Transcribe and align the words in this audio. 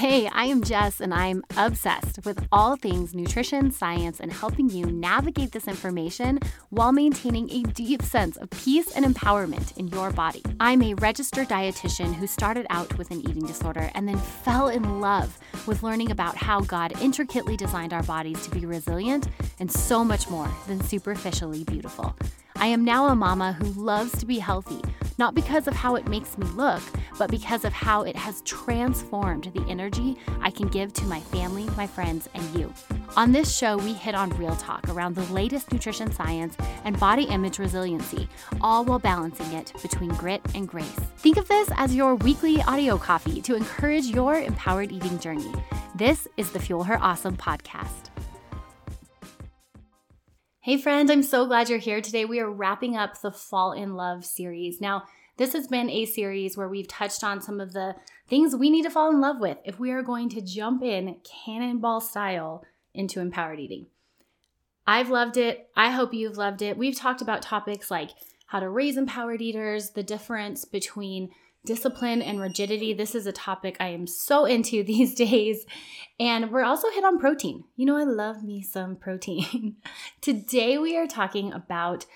Hey, 0.00 0.28
I 0.28 0.44
am 0.46 0.62
Jess, 0.62 0.98
and 0.98 1.12
I'm 1.12 1.44
obsessed 1.58 2.24
with 2.24 2.48
all 2.50 2.74
things 2.74 3.14
nutrition, 3.14 3.70
science, 3.70 4.18
and 4.18 4.32
helping 4.32 4.70
you 4.70 4.86
navigate 4.86 5.52
this 5.52 5.68
information 5.68 6.38
while 6.70 6.90
maintaining 6.90 7.50
a 7.50 7.64
deep 7.64 8.00
sense 8.00 8.38
of 8.38 8.48
peace 8.48 8.90
and 8.92 9.04
empowerment 9.04 9.76
in 9.76 9.88
your 9.88 10.10
body. 10.10 10.42
I'm 10.58 10.80
a 10.80 10.94
registered 10.94 11.50
dietitian 11.50 12.14
who 12.14 12.26
started 12.26 12.66
out 12.70 12.96
with 12.96 13.10
an 13.10 13.20
eating 13.28 13.44
disorder 13.44 13.90
and 13.94 14.08
then 14.08 14.16
fell 14.16 14.70
in 14.70 15.02
love 15.02 15.38
with 15.66 15.82
learning 15.82 16.10
about 16.10 16.34
how 16.34 16.60
God 16.60 16.98
intricately 17.02 17.58
designed 17.58 17.92
our 17.92 18.02
bodies 18.04 18.42
to 18.44 18.50
be 18.50 18.64
resilient 18.64 19.28
and 19.58 19.70
so 19.70 20.02
much 20.02 20.30
more 20.30 20.50
than 20.66 20.82
superficially 20.82 21.62
beautiful. 21.64 22.16
I 22.56 22.68
am 22.68 22.86
now 22.86 23.08
a 23.08 23.14
mama 23.14 23.52
who 23.52 23.66
loves 23.66 24.18
to 24.18 24.24
be 24.24 24.38
healthy, 24.38 24.80
not 25.20 25.34
because 25.34 25.68
of 25.68 25.74
how 25.74 25.96
it 25.96 26.08
makes 26.08 26.38
me 26.38 26.46
look, 26.56 26.82
but 27.18 27.30
because 27.30 27.66
of 27.66 27.74
how 27.74 28.02
it 28.02 28.16
has 28.16 28.40
transformed 28.40 29.50
the 29.54 29.62
energy 29.68 30.16
I 30.40 30.50
can 30.50 30.68
give 30.68 30.94
to 30.94 31.04
my 31.04 31.20
family, 31.20 31.64
my 31.76 31.86
friends, 31.86 32.30
and 32.32 32.42
you. 32.58 32.72
On 33.18 33.30
this 33.30 33.54
show, 33.54 33.76
we 33.76 33.92
hit 33.92 34.14
on 34.14 34.30
real 34.30 34.56
talk 34.56 34.88
around 34.88 35.14
the 35.14 35.30
latest 35.32 35.72
nutrition 35.72 36.10
science 36.10 36.56
and 36.84 36.98
body 36.98 37.24
image 37.24 37.58
resiliency, 37.58 38.28
all 38.62 38.82
while 38.82 38.98
balancing 38.98 39.52
it 39.52 39.74
between 39.82 40.10
grit 40.14 40.40
and 40.54 40.66
grace. 40.66 40.98
Think 41.18 41.36
of 41.36 41.46
this 41.48 41.70
as 41.76 41.94
your 41.94 42.14
weekly 42.14 42.62
audio 42.62 42.96
coffee 42.96 43.42
to 43.42 43.54
encourage 43.54 44.06
your 44.06 44.36
empowered 44.36 44.90
eating 44.90 45.18
journey. 45.18 45.52
This 45.94 46.28
is 46.38 46.50
the 46.50 46.60
Fuel 46.60 46.84
Her 46.84 46.98
Awesome 47.02 47.36
podcast. 47.36 48.09
Hey, 50.62 50.76
friend, 50.76 51.10
I'm 51.10 51.22
so 51.22 51.46
glad 51.46 51.70
you're 51.70 51.78
here 51.78 52.02
today. 52.02 52.26
We 52.26 52.38
are 52.38 52.50
wrapping 52.50 52.94
up 52.94 53.18
the 53.22 53.32
Fall 53.32 53.72
in 53.72 53.94
Love 53.94 54.26
series. 54.26 54.78
Now, 54.78 55.04
this 55.38 55.54
has 55.54 55.66
been 55.66 55.88
a 55.88 56.04
series 56.04 56.54
where 56.54 56.68
we've 56.68 56.86
touched 56.86 57.24
on 57.24 57.40
some 57.40 57.62
of 57.62 57.72
the 57.72 57.96
things 58.28 58.54
we 58.54 58.68
need 58.68 58.82
to 58.82 58.90
fall 58.90 59.10
in 59.10 59.22
love 59.22 59.40
with 59.40 59.56
if 59.64 59.80
we 59.80 59.90
are 59.90 60.02
going 60.02 60.28
to 60.28 60.42
jump 60.42 60.82
in 60.82 61.16
cannonball 61.24 62.02
style 62.02 62.62
into 62.92 63.20
empowered 63.20 63.58
eating. 63.58 63.86
I've 64.86 65.08
loved 65.08 65.38
it. 65.38 65.70
I 65.76 65.92
hope 65.92 66.12
you've 66.12 66.36
loved 66.36 66.60
it. 66.60 66.76
We've 66.76 66.94
talked 66.94 67.22
about 67.22 67.40
topics 67.40 67.90
like 67.90 68.10
how 68.44 68.60
to 68.60 68.68
raise 68.68 68.98
empowered 68.98 69.40
eaters, 69.40 69.92
the 69.92 70.02
difference 70.02 70.66
between 70.66 71.30
discipline 71.64 72.22
and 72.22 72.40
rigidity. 72.40 72.92
This 72.92 73.14
is 73.14 73.26
a 73.26 73.32
topic 73.32 73.76
I 73.80 73.88
am 73.88 74.06
so 74.06 74.44
into 74.46 74.82
these 74.82 75.14
days. 75.14 75.64
And 76.18 76.50
we're 76.50 76.64
also 76.64 76.90
hit 76.90 77.04
on 77.04 77.18
protein. 77.18 77.64
You 77.76 77.86
know, 77.86 77.96
I 77.96 78.04
love 78.04 78.42
me 78.42 78.62
some 78.62 78.96
protein. 78.96 79.76
Today, 80.20 80.78
we 80.78 80.96
are 80.96 81.06
talking 81.06 81.52
about 81.52 82.06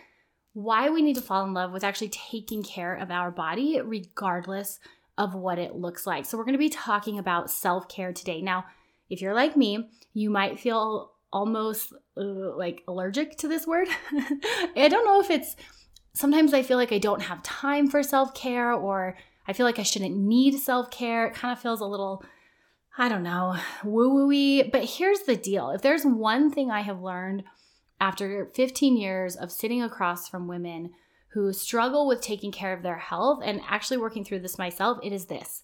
why 0.52 0.88
we 0.88 1.02
need 1.02 1.16
to 1.16 1.22
fall 1.22 1.44
in 1.44 1.54
love 1.54 1.72
with 1.72 1.84
actually 1.84 2.10
taking 2.10 2.62
care 2.62 2.94
of 2.94 3.10
our 3.10 3.30
body, 3.30 3.80
regardless 3.80 4.78
of 5.18 5.34
what 5.34 5.58
it 5.58 5.74
looks 5.74 6.06
like. 6.06 6.24
So, 6.24 6.38
we're 6.38 6.44
going 6.44 6.52
to 6.54 6.58
be 6.58 6.68
talking 6.68 7.18
about 7.18 7.50
self 7.50 7.88
care 7.88 8.12
today. 8.12 8.40
Now, 8.40 8.64
if 9.10 9.20
you're 9.20 9.34
like 9.34 9.56
me, 9.56 9.90
you 10.12 10.30
might 10.30 10.60
feel 10.60 11.12
almost 11.32 11.92
uh, 12.16 12.22
like 12.56 12.82
allergic 12.86 13.36
to 13.38 13.48
this 13.48 13.66
word. 13.66 13.88
I 14.76 14.88
don't 14.88 15.04
know 15.04 15.20
if 15.20 15.30
it's 15.30 15.56
sometimes 16.14 16.54
I 16.54 16.62
feel 16.62 16.78
like 16.78 16.92
I 16.92 16.98
don't 16.98 17.22
have 17.22 17.42
time 17.42 17.88
for 17.88 18.02
self 18.02 18.34
care 18.34 18.72
or 18.72 19.16
I 19.46 19.52
feel 19.52 19.66
like 19.66 19.78
I 19.78 19.84
shouldn't 19.84 20.16
need 20.16 20.58
self 20.58 20.90
care. 20.90 21.26
It 21.26 21.34
kind 21.34 21.52
of 21.52 21.60
feels 21.60 21.80
a 21.80 21.86
little, 21.86 22.24
I 22.96 23.08
don't 23.08 23.22
know, 23.22 23.56
woo 23.84 24.28
wooey. 24.28 24.70
But 24.70 24.84
here's 24.84 25.20
the 25.20 25.36
deal 25.36 25.70
if 25.70 25.82
there's 25.82 26.04
one 26.04 26.50
thing 26.50 26.70
I 26.70 26.80
have 26.80 27.02
learned 27.02 27.44
after 28.00 28.50
15 28.54 28.96
years 28.96 29.36
of 29.36 29.52
sitting 29.52 29.82
across 29.82 30.28
from 30.28 30.48
women 30.48 30.90
who 31.28 31.52
struggle 31.52 32.06
with 32.06 32.20
taking 32.20 32.52
care 32.52 32.72
of 32.72 32.82
their 32.82 32.98
health 32.98 33.42
and 33.44 33.60
actually 33.68 33.96
working 33.96 34.24
through 34.24 34.38
this 34.38 34.58
myself, 34.58 34.98
it 35.02 35.12
is 35.12 35.26
this 35.26 35.62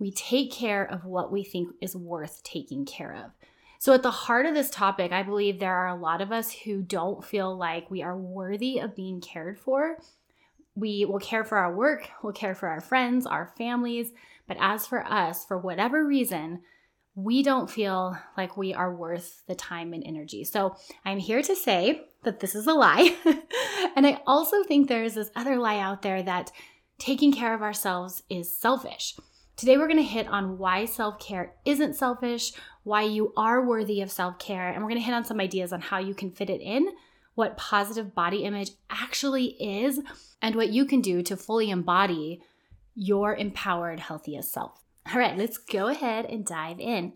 we 0.00 0.10
take 0.10 0.50
care 0.50 0.82
of 0.82 1.04
what 1.04 1.30
we 1.30 1.44
think 1.44 1.68
is 1.80 1.94
worth 1.94 2.42
taking 2.42 2.86
care 2.86 3.14
of. 3.14 3.30
So, 3.78 3.92
at 3.92 4.02
the 4.02 4.10
heart 4.10 4.46
of 4.46 4.54
this 4.54 4.70
topic, 4.70 5.12
I 5.12 5.22
believe 5.22 5.58
there 5.58 5.74
are 5.74 5.88
a 5.88 6.00
lot 6.00 6.20
of 6.20 6.32
us 6.32 6.52
who 6.52 6.82
don't 6.82 7.24
feel 7.24 7.56
like 7.56 7.90
we 7.90 8.02
are 8.02 8.16
worthy 8.16 8.78
of 8.78 8.96
being 8.96 9.20
cared 9.20 9.58
for 9.58 9.98
we 10.74 11.04
will 11.04 11.18
care 11.18 11.44
for 11.44 11.58
our 11.58 11.74
work, 11.74 12.08
we'll 12.22 12.32
care 12.32 12.54
for 12.54 12.68
our 12.68 12.80
friends, 12.80 13.26
our 13.26 13.52
families. 13.58 14.12
But 14.46 14.56
as 14.60 14.86
for 14.86 15.04
us, 15.06 15.44
for 15.44 15.58
whatever 15.58 16.06
reason, 16.06 16.62
we 17.14 17.42
don't 17.42 17.70
feel 17.70 18.16
like 18.36 18.56
we 18.56 18.72
are 18.72 18.94
worth 18.94 19.42
the 19.46 19.54
time 19.54 19.92
and 19.92 20.02
energy. 20.06 20.44
So 20.44 20.76
I'm 21.04 21.18
here 21.18 21.42
to 21.42 21.56
say 21.56 22.06
that 22.22 22.40
this 22.40 22.54
is 22.54 22.66
a 22.66 22.72
lie. 22.72 23.16
and 23.96 24.06
I 24.06 24.20
also 24.26 24.62
think 24.64 24.88
there 24.88 25.04
is 25.04 25.14
this 25.14 25.30
other 25.34 25.56
lie 25.56 25.78
out 25.78 26.02
there 26.02 26.22
that 26.22 26.52
taking 26.98 27.32
care 27.32 27.54
of 27.54 27.62
ourselves 27.62 28.22
is 28.28 28.54
selfish. 28.54 29.16
Today, 29.56 29.76
we're 29.76 29.88
going 29.88 29.98
to 29.98 30.02
hit 30.02 30.26
on 30.26 30.56
why 30.56 30.86
self 30.86 31.18
care 31.18 31.54
isn't 31.66 31.94
selfish, 31.94 32.52
why 32.82 33.02
you 33.02 33.32
are 33.36 33.66
worthy 33.66 34.00
of 34.00 34.10
self 34.10 34.38
care, 34.38 34.68
and 34.68 34.82
we're 34.82 34.88
going 34.88 35.00
to 35.00 35.04
hit 35.04 35.14
on 35.14 35.24
some 35.24 35.40
ideas 35.40 35.72
on 35.72 35.82
how 35.82 35.98
you 35.98 36.14
can 36.14 36.30
fit 36.30 36.48
it 36.48 36.62
in 36.62 36.88
what 37.40 37.56
positive 37.56 38.14
body 38.14 38.44
image 38.44 38.72
actually 38.90 39.56
is 39.58 39.98
and 40.42 40.54
what 40.54 40.68
you 40.68 40.84
can 40.84 41.00
do 41.00 41.22
to 41.22 41.38
fully 41.38 41.70
embody 41.70 42.42
your 42.94 43.34
empowered, 43.34 43.98
healthiest 43.98 44.52
self. 44.52 44.84
All 45.10 45.18
right, 45.18 45.38
let's 45.38 45.56
go 45.56 45.88
ahead 45.88 46.26
and 46.26 46.44
dive 46.44 46.78
in. 46.78 47.14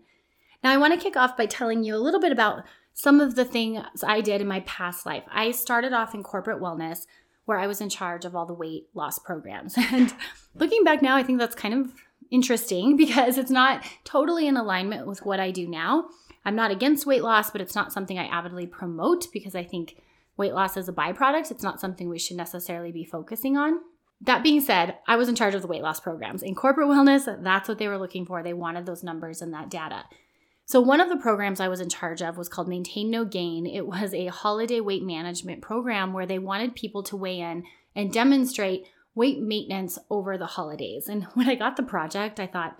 Now, 0.63 0.71
I 0.71 0.77
want 0.77 0.95
to 0.95 0.99
kick 0.99 1.15
off 1.15 1.37
by 1.37 1.45
telling 1.45 1.83
you 1.83 1.95
a 1.95 2.01
little 2.01 2.19
bit 2.19 2.31
about 2.31 2.63
some 2.95 3.21
of 3.21 3.35
the 3.35 3.45
things 3.45 3.85
I 4.03 4.19
did 4.19 4.41
in 4.41 4.47
my 4.47 4.61
past 4.61 5.05
life. 5.05 5.23
I 5.29 5.51
started 5.51 5.93
off 5.93 6.15
in 6.15 6.23
corporate 6.23 6.59
wellness 6.59 7.05
where 7.45 7.59
I 7.59 7.67
was 7.67 7.79
in 7.79 7.89
charge 7.89 8.25
of 8.25 8.35
all 8.35 8.47
the 8.47 8.53
weight 8.53 8.87
loss 8.95 9.19
programs. 9.19 9.77
And 9.91 10.11
looking 10.55 10.83
back 10.83 11.03
now, 11.03 11.15
I 11.15 11.21
think 11.21 11.37
that's 11.37 11.55
kind 11.55 11.75
of 11.75 11.93
interesting 12.31 12.97
because 13.03 13.37
it's 13.37 13.51
not 13.51 13.85
totally 14.05 14.47
in 14.47 14.57
alignment 14.57 15.05
with 15.05 15.23
what 15.23 15.39
I 15.39 15.51
do 15.51 15.67
now. 15.67 16.05
I'm 16.45 16.55
not 16.55 16.71
against 16.71 17.05
weight 17.05 17.23
loss, 17.23 17.51
but 17.51 17.61
it's 17.61 17.75
not 17.75 17.93
something 17.93 18.17
I 18.17 18.25
avidly 18.25 18.65
promote 18.65 19.31
because 19.31 19.53
I 19.53 19.63
think 19.63 19.97
weight 20.37 20.53
loss 20.53 20.77
as 20.77 20.89
a 20.89 20.93
byproduct. 20.93 21.51
It's 21.51 21.63
not 21.63 21.79
something 21.79 22.09
we 22.09 22.19
should 22.19 22.37
necessarily 22.37 22.91
be 22.91 23.05
focusing 23.05 23.57
on. 23.57 23.79
That 24.21 24.43
being 24.43 24.61
said, 24.61 24.97
I 25.07 25.17
was 25.17 25.29
in 25.29 25.35
charge 25.35 25.55
of 25.55 25.61
the 25.61 25.67
weight 25.67 25.81
loss 25.81 25.99
programs. 25.99 26.41
In 26.41 26.55
corporate 26.55 26.87
wellness, 26.87 27.25
that's 27.43 27.67
what 27.67 27.77
they 27.77 27.87
were 27.87 27.97
looking 27.97 28.25
for. 28.25 28.41
They 28.41 28.53
wanted 28.53 28.85
those 28.85 29.03
numbers 29.03 29.41
and 29.41 29.53
that 29.53 29.69
data. 29.69 30.05
So, 30.67 30.81
one 30.81 30.99
of 30.99 31.09
the 31.09 31.17
programs 31.17 31.59
I 31.59 31.67
was 31.67 31.79
in 31.79 31.89
charge 31.89 32.23
of 32.23 32.37
was 32.37 32.49
called 32.49 32.67
Maintain 32.67 33.11
No 33.11 33.23
Gain. 33.23 33.67
It 33.67 33.85
was 33.85 34.13
a 34.13 34.27
holiday 34.27 34.79
weight 34.79 35.03
management 35.03 35.61
program 35.61 36.11
where 36.11 36.25
they 36.25 36.39
wanted 36.39 36.75
people 36.75 37.03
to 37.03 37.17
weigh 37.17 37.39
in 37.39 37.65
and 37.95 38.11
demonstrate 38.11 38.87
weight 39.13 39.39
maintenance 39.39 39.99
over 40.09 40.37
the 40.37 40.47
holidays. 40.47 41.07
And 41.07 41.23
when 41.33 41.47
I 41.47 41.55
got 41.55 41.77
the 41.77 41.83
project, 41.83 42.39
I 42.39 42.47
thought, 42.47 42.77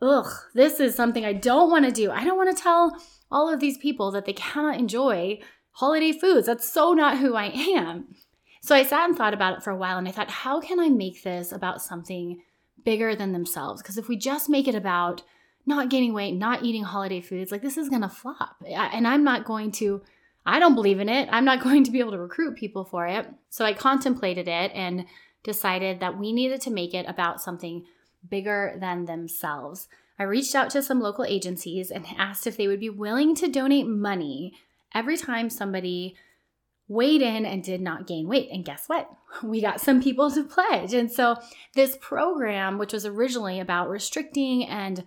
ugh, 0.00 0.30
this 0.54 0.80
is 0.80 0.94
something 0.94 1.24
I 1.24 1.34
don't 1.34 1.70
want 1.70 1.84
to 1.84 1.92
do. 1.92 2.10
I 2.10 2.24
don't 2.24 2.38
want 2.38 2.56
to 2.56 2.62
tell 2.62 2.96
all 3.30 3.52
of 3.52 3.60
these 3.60 3.76
people 3.76 4.10
that 4.12 4.24
they 4.24 4.32
cannot 4.32 4.78
enjoy 4.78 5.38
holiday 5.76 6.10
foods. 6.10 6.46
That's 6.46 6.68
so 6.68 6.94
not 6.94 7.18
who 7.18 7.34
I 7.34 7.50
am. 7.76 8.14
So 8.62 8.74
I 8.74 8.82
sat 8.82 9.08
and 9.08 9.16
thought 9.16 9.34
about 9.34 9.58
it 9.58 9.62
for 9.62 9.70
a 9.70 9.76
while 9.76 9.98
and 9.98 10.08
I 10.08 10.10
thought, 10.10 10.30
how 10.30 10.58
can 10.58 10.80
I 10.80 10.88
make 10.88 11.22
this 11.22 11.52
about 11.52 11.82
something 11.82 12.42
bigger 12.82 13.14
than 13.14 13.32
themselves? 13.32 13.82
Because 13.82 13.98
if 13.98 14.08
we 14.08 14.16
just 14.16 14.48
make 14.48 14.66
it 14.66 14.74
about 14.74 15.22
not 15.66 15.90
gaining 15.90 16.14
weight, 16.14 16.32
not 16.32 16.64
eating 16.64 16.84
holiday 16.84 17.20
foods, 17.20 17.52
like 17.52 17.60
this 17.60 17.76
is 17.76 17.90
going 17.90 18.02
to 18.02 18.08
flop. 18.08 18.56
And 18.66 19.06
I'm 19.06 19.22
not 19.22 19.44
going 19.44 19.70
to, 19.72 20.02
I 20.46 20.58
don't 20.58 20.74
believe 20.74 20.98
in 20.98 21.10
it. 21.10 21.28
I'm 21.30 21.44
not 21.44 21.60
going 21.62 21.84
to 21.84 21.90
be 21.90 22.00
able 22.00 22.12
to 22.12 22.18
recruit 22.18 22.56
people 22.56 22.84
for 22.84 23.06
it. 23.06 23.28
So 23.50 23.64
I 23.64 23.74
contemplated 23.74 24.48
it 24.48 24.72
and 24.74 25.04
decided 25.44 26.00
that 26.00 26.18
we 26.18 26.32
needed 26.32 26.62
to 26.62 26.70
make 26.70 26.94
it 26.94 27.06
about 27.06 27.42
something 27.42 27.84
bigger 28.28 28.78
than 28.80 29.04
themselves. 29.04 29.88
I 30.18 30.22
reached 30.22 30.54
out 30.54 30.70
to 30.70 30.82
some 30.82 31.00
local 31.00 31.26
agencies 31.26 31.90
and 31.90 32.06
asked 32.16 32.46
if 32.46 32.56
they 32.56 32.66
would 32.66 32.80
be 32.80 32.88
willing 32.88 33.34
to 33.36 33.48
donate 33.48 33.86
money 33.86 34.54
every 34.96 35.16
time 35.16 35.50
somebody 35.50 36.16
weighed 36.88 37.20
in 37.20 37.44
and 37.44 37.62
did 37.62 37.80
not 37.80 38.06
gain 38.06 38.26
weight. 38.26 38.48
And 38.50 38.64
guess 38.64 38.84
what? 38.88 39.08
We 39.42 39.60
got 39.60 39.82
some 39.82 40.02
people 40.02 40.30
to 40.30 40.44
pledge. 40.44 40.94
And 40.94 41.12
so, 41.12 41.36
this 41.74 41.98
program, 42.00 42.78
which 42.78 42.94
was 42.94 43.04
originally 43.04 43.60
about 43.60 43.90
restricting 43.90 44.64
and 44.64 45.04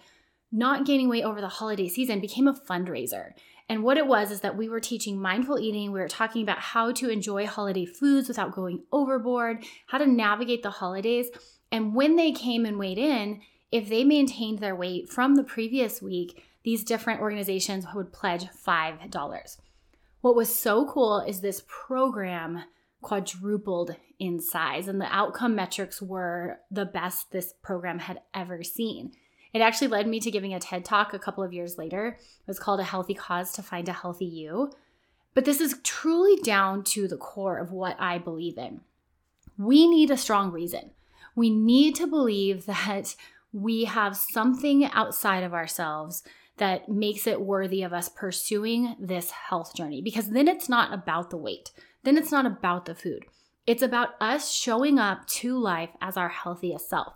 not 0.52 0.86
gaining 0.86 1.10
weight 1.10 1.24
over 1.24 1.42
the 1.42 1.48
holiday 1.48 1.88
season, 1.88 2.20
became 2.20 2.48
a 2.48 2.54
fundraiser. 2.54 3.32
And 3.68 3.84
what 3.84 3.98
it 3.98 4.06
was 4.06 4.30
is 4.30 4.42
that 4.42 4.56
we 4.56 4.70
were 4.70 4.80
teaching 4.80 5.20
mindful 5.20 5.58
eating. 5.58 5.92
We 5.92 6.00
were 6.00 6.08
talking 6.08 6.44
about 6.44 6.60
how 6.60 6.92
to 6.92 7.10
enjoy 7.10 7.48
holiday 7.48 7.86
foods 7.86 8.28
without 8.28 8.54
going 8.54 8.84
overboard, 8.92 9.64
how 9.88 9.98
to 9.98 10.06
navigate 10.06 10.62
the 10.62 10.70
holidays. 10.70 11.30
And 11.72 11.96
when 11.96 12.16
they 12.16 12.32
came 12.32 12.66
and 12.66 12.78
weighed 12.78 13.00
in, 13.00 13.42
if 13.72 13.90
they 13.90 14.04
maintained 14.04 14.60
their 14.60 14.76
weight 14.76 15.10
from 15.10 15.36
the 15.36 15.44
previous 15.44 16.04
week, 16.04 16.44
these 16.64 16.84
different 16.84 17.22
organizations 17.22 17.86
would 17.96 18.14
pledge 18.14 18.46
$5. 18.46 19.58
What 20.22 20.36
was 20.36 20.54
so 20.54 20.86
cool 20.86 21.20
is 21.22 21.42
this 21.42 21.64
program 21.68 22.64
quadrupled 23.02 23.96
in 24.20 24.42
size, 24.42 24.88
and 24.88 25.00
the 25.00 25.06
outcome 25.06 25.56
metrics 25.56 26.02
were 26.02 26.60
the 26.70 26.86
best 26.86 27.32
this 27.32 27.54
program 27.62 28.00
had 28.00 28.22
ever 28.34 28.64
seen. 28.64 29.14
It 29.54 29.62
actually 29.62 29.88
led 29.88 30.08
me 30.08 30.20
to 30.20 30.30
giving 30.32 30.54
a 30.54 30.60
TED 30.60 30.84
talk 30.86 31.14
a 31.14 31.20
couple 31.20 31.44
of 31.44 31.54
years 31.54 31.78
later. 31.78 32.18
It 32.20 32.48
was 32.48 32.60
called 32.60 32.80
A 32.80 32.84
Healthy 32.84 33.14
Cause 33.14 33.54
to 33.54 33.64
Find 33.64 33.88
a 33.88 33.94
Healthy 33.94 34.26
You. 34.26 34.72
But 35.34 35.46
this 35.46 35.62
is 35.62 35.80
truly 35.84 36.36
down 36.42 36.84
to 36.86 37.08
the 37.08 37.18
core 37.18 37.58
of 37.58 37.72
what 37.72 37.96
I 38.00 38.18
believe 38.18 38.58
in. 38.58 38.82
We 39.58 39.88
need 39.88 40.12
a 40.12 40.18
strong 40.18 40.52
reason. 40.52 40.92
We 41.36 41.50
need 41.50 41.96
to 41.96 42.08
believe 42.08 42.66
that 42.68 43.16
we 43.54 43.86
have 43.86 44.18
something 44.18 44.86
outside 44.86 45.44
of 45.44 45.54
ourselves 45.54 46.24
that 46.60 46.88
makes 46.88 47.26
it 47.26 47.42
worthy 47.42 47.84
of 47.84 47.92
us 47.92 48.10
pursuing 48.10 48.96
this 49.00 49.32
health 49.32 49.76
journey 49.76 50.02
because 50.02 50.30
then 50.30 50.48
it's 50.48 50.70
not 50.70 50.94
about 50.94 51.30
the 51.30 51.38
weight. 51.38 51.72
Then 52.04 52.18
it's 52.18 52.32
not 52.32 52.46
about 52.46 52.86
the 52.86 52.96
food. 52.96 53.26
It's 53.66 53.84
about 53.84 54.10
us 54.22 54.52
showing 54.52 55.00
up 55.00 55.28
to 55.28 55.58
life 55.58 55.90
as 56.02 56.18
our 56.18 56.30
healthiest 56.30 56.90
self. 56.90 57.14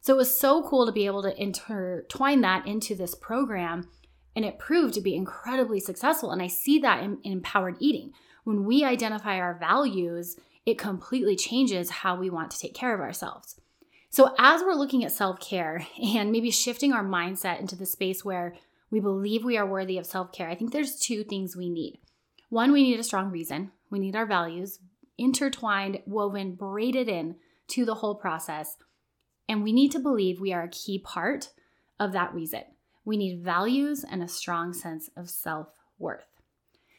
So 0.00 0.14
it 0.14 0.18
was 0.18 0.38
so 0.38 0.62
cool 0.62 0.86
to 0.86 0.92
be 0.92 1.06
able 1.06 1.22
to 1.22 1.42
intertwine 1.42 2.40
that 2.42 2.66
into 2.66 2.94
this 2.94 3.14
program. 3.14 3.88
And 4.34 4.44
it 4.44 4.58
proved 4.58 4.94
to 4.94 5.00
be 5.00 5.16
incredibly 5.16 5.80
successful. 5.80 6.30
And 6.30 6.42
I 6.42 6.46
see 6.46 6.78
that 6.78 7.02
in, 7.02 7.18
in 7.24 7.32
empowered 7.32 7.76
eating. 7.80 8.12
When 8.44 8.64
we 8.64 8.84
identify 8.84 9.38
our 9.38 9.58
values, 9.58 10.36
it 10.64 10.78
completely 10.78 11.34
changes 11.34 11.90
how 11.90 12.16
we 12.16 12.30
want 12.30 12.50
to 12.52 12.58
take 12.58 12.74
care 12.74 12.94
of 12.94 13.00
ourselves. 13.00 13.60
So, 14.10 14.34
as 14.38 14.62
we're 14.62 14.74
looking 14.74 15.04
at 15.04 15.12
self 15.12 15.40
care 15.40 15.84
and 16.02 16.30
maybe 16.30 16.50
shifting 16.50 16.92
our 16.92 17.04
mindset 17.04 17.60
into 17.60 17.74
the 17.74 17.86
space 17.86 18.24
where 18.24 18.54
we 18.90 19.00
believe 19.00 19.44
we 19.44 19.56
are 19.56 19.66
worthy 19.66 19.98
of 19.98 20.06
self 20.06 20.32
care, 20.32 20.48
I 20.48 20.54
think 20.54 20.72
there's 20.72 20.98
two 20.98 21.24
things 21.24 21.56
we 21.56 21.68
need. 21.68 21.98
One, 22.48 22.72
we 22.72 22.82
need 22.82 23.00
a 23.00 23.04
strong 23.04 23.30
reason. 23.30 23.72
We 23.90 23.98
need 23.98 24.16
our 24.16 24.26
values 24.26 24.78
intertwined, 25.18 26.00
woven, 26.06 26.54
braided 26.54 27.08
in 27.08 27.36
to 27.68 27.84
the 27.84 27.94
whole 27.94 28.14
process. 28.14 28.76
And 29.48 29.62
we 29.62 29.72
need 29.72 29.92
to 29.92 29.98
believe 29.98 30.40
we 30.40 30.52
are 30.52 30.64
a 30.64 30.68
key 30.68 30.98
part 30.98 31.50
of 31.98 32.12
that 32.12 32.34
reason. 32.34 32.62
We 33.04 33.16
need 33.16 33.42
values 33.42 34.04
and 34.08 34.22
a 34.22 34.28
strong 34.28 34.72
sense 34.72 35.08
of 35.16 35.30
self 35.30 35.68
worth. 35.98 36.26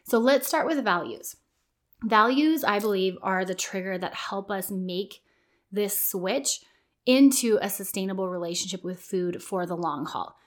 So 0.05 0.17
let's 0.17 0.47
start 0.47 0.65
with 0.65 0.83
values. 0.83 1.35
Values, 2.03 2.63
I 2.63 2.79
believe, 2.79 3.17
are 3.21 3.43
the 3.43 3.55
trigger 3.55 3.97
that 3.97 4.13
help 4.13 4.49
us 4.49 4.71
make 4.71 5.21
this 5.71 5.97
switch 5.97 6.61
into 7.05 7.57
a 7.61 7.69
sustainable 7.69 8.29
relationship 8.29 8.83
with 8.83 8.99
food 8.99 9.41
for 9.41 9.65
the 9.65 9.75
long 9.75 10.05
haul. 10.05 10.37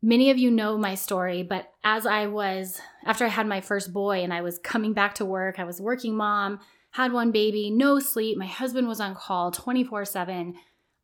Many 0.00 0.30
of 0.30 0.38
you 0.38 0.50
know 0.50 0.78
my 0.78 0.94
story, 0.94 1.42
but 1.42 1.72
as 1.82 2.06
I 2.06 2.26
was, 2.26 2.80
after 3.04 3.24
I 3.24 3.28
had 3.28 3.48
my 3.48 3.60
first 3.60 3.92
boy 3.92 4.22
and 4.22 4.32
I 4.32 4.42
was 4.42 4.60
coming 4.60 4.92
back 4.92 5.16
to 5.16 5.24
work, 5.24 5.58
I 5.58 5.64
was 5.64 5.80
working 5.80 6.14
mom, 6.14 6.60
had 6.92 7.12
one 7.12 7.32
baby, 7.32 7.70
no 7.70 7.98
sleep, 7.98 8.38
my 8.38 8.46
husband 8.46 8.86
was 8.86 9.00
on 9.00 9.14
call 9.14 9.50
24 9.50 10.04
7. 10.04 10.54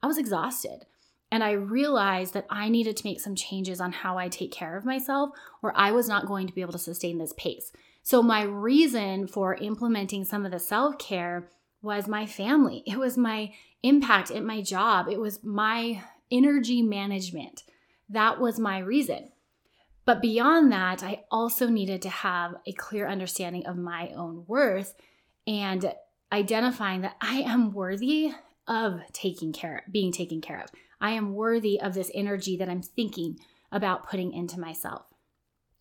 I 0.03 0.07
was 0.07 0.19
exhausted. 0.19 0.87
And 1.33 1.43
I 1.43 1.53
realized 1.53 2.35
that 2.35 2.47
I 2.49 2.69
needed 2.69 2.97
to 2.97 3.07
make 3.07 3.21
some 3.21 3.35
changes 3.35 3.81
on 3.81 3.91
how 3.91 4.17
I 4.17 4.29
take 4.29 4.53
care 4.53 4.77
of 4.77 4.85
myself, 4.85 5.31
or 5.63 5.73
I 5.77 5.91
was 5.91 6.09
not 6.09 6.27
going 6.27 6.47
to 6.47 6.53
be 6.53 6.61
able 6.61 6.73
to 6.73 6.79
sustain 6.79 7.19
this 7.19 7.35
pace. 7.37 7.73
So, 8.05 8.23
my 8.23 8.43
reason 8.43 9.27
for 9.27 9.57
implementing 9.57 10.25
some 10.25 10.45
of 10.45 10.53
the 10.53 10.61
self 10.61 10.99
care 10.99 11.51
was 11.83 12.07
my 12.07 12.27
family. 12.27 12.85
It 12.87 12.99
was 12.99 13.19
my 13.19 13.53
impact 13.83 14.31
at 14.31 14.45
my 14.45 14.63
job. 14.63 15.09
It 15.09 15.19
was 15.19 15.43
my 15.43 16.05
energy 16.31 16.83
management. 16.83 17.65
That 18.09 18.41
was 18.41 18.59
my 18.59 18.79
reason. 18.79 19.31
But 20.05 20.21
beyond 20.21 20.71
that, 20.73 21.03
I 21.03 21.25
also 21.31 21.69
needed 21.69 22.03
to 22.03 22.11
have 22.11 22.57
a 22.67 22.73
clear 22.73 23.09
understanding 23.09 23.67
of 23.67 23.77
my 23.77 24.11
own 24.11 24.45
worth 24.47 24.95
and 25.47 25.95
identifying 26.31 27.03
that 27.03 27.17
I 27.21 27.41
am 27.41 27.73
worthy 27.73 28.33
of 28.67 29.01
taking 29.13 29.53
care 29.53 29.83
of, 29.87 29.93
being 29.93 30.13
taken 30.13 30.41
care 30.41 30.61
of. 30.61 30.71
I 31.01 31.11
am 31.13 31.35
worthy 31.35 31.81
of 31.81 31.95
this 31.95 32.11
energy 32.15 32.57
that 32.57 32.69
I'm 32.69 32.83
thinking 32.83 33.39
about 33.73 34.09
putting 34.09 34.33
into 34.33 34.61
myself. 34.61 35.07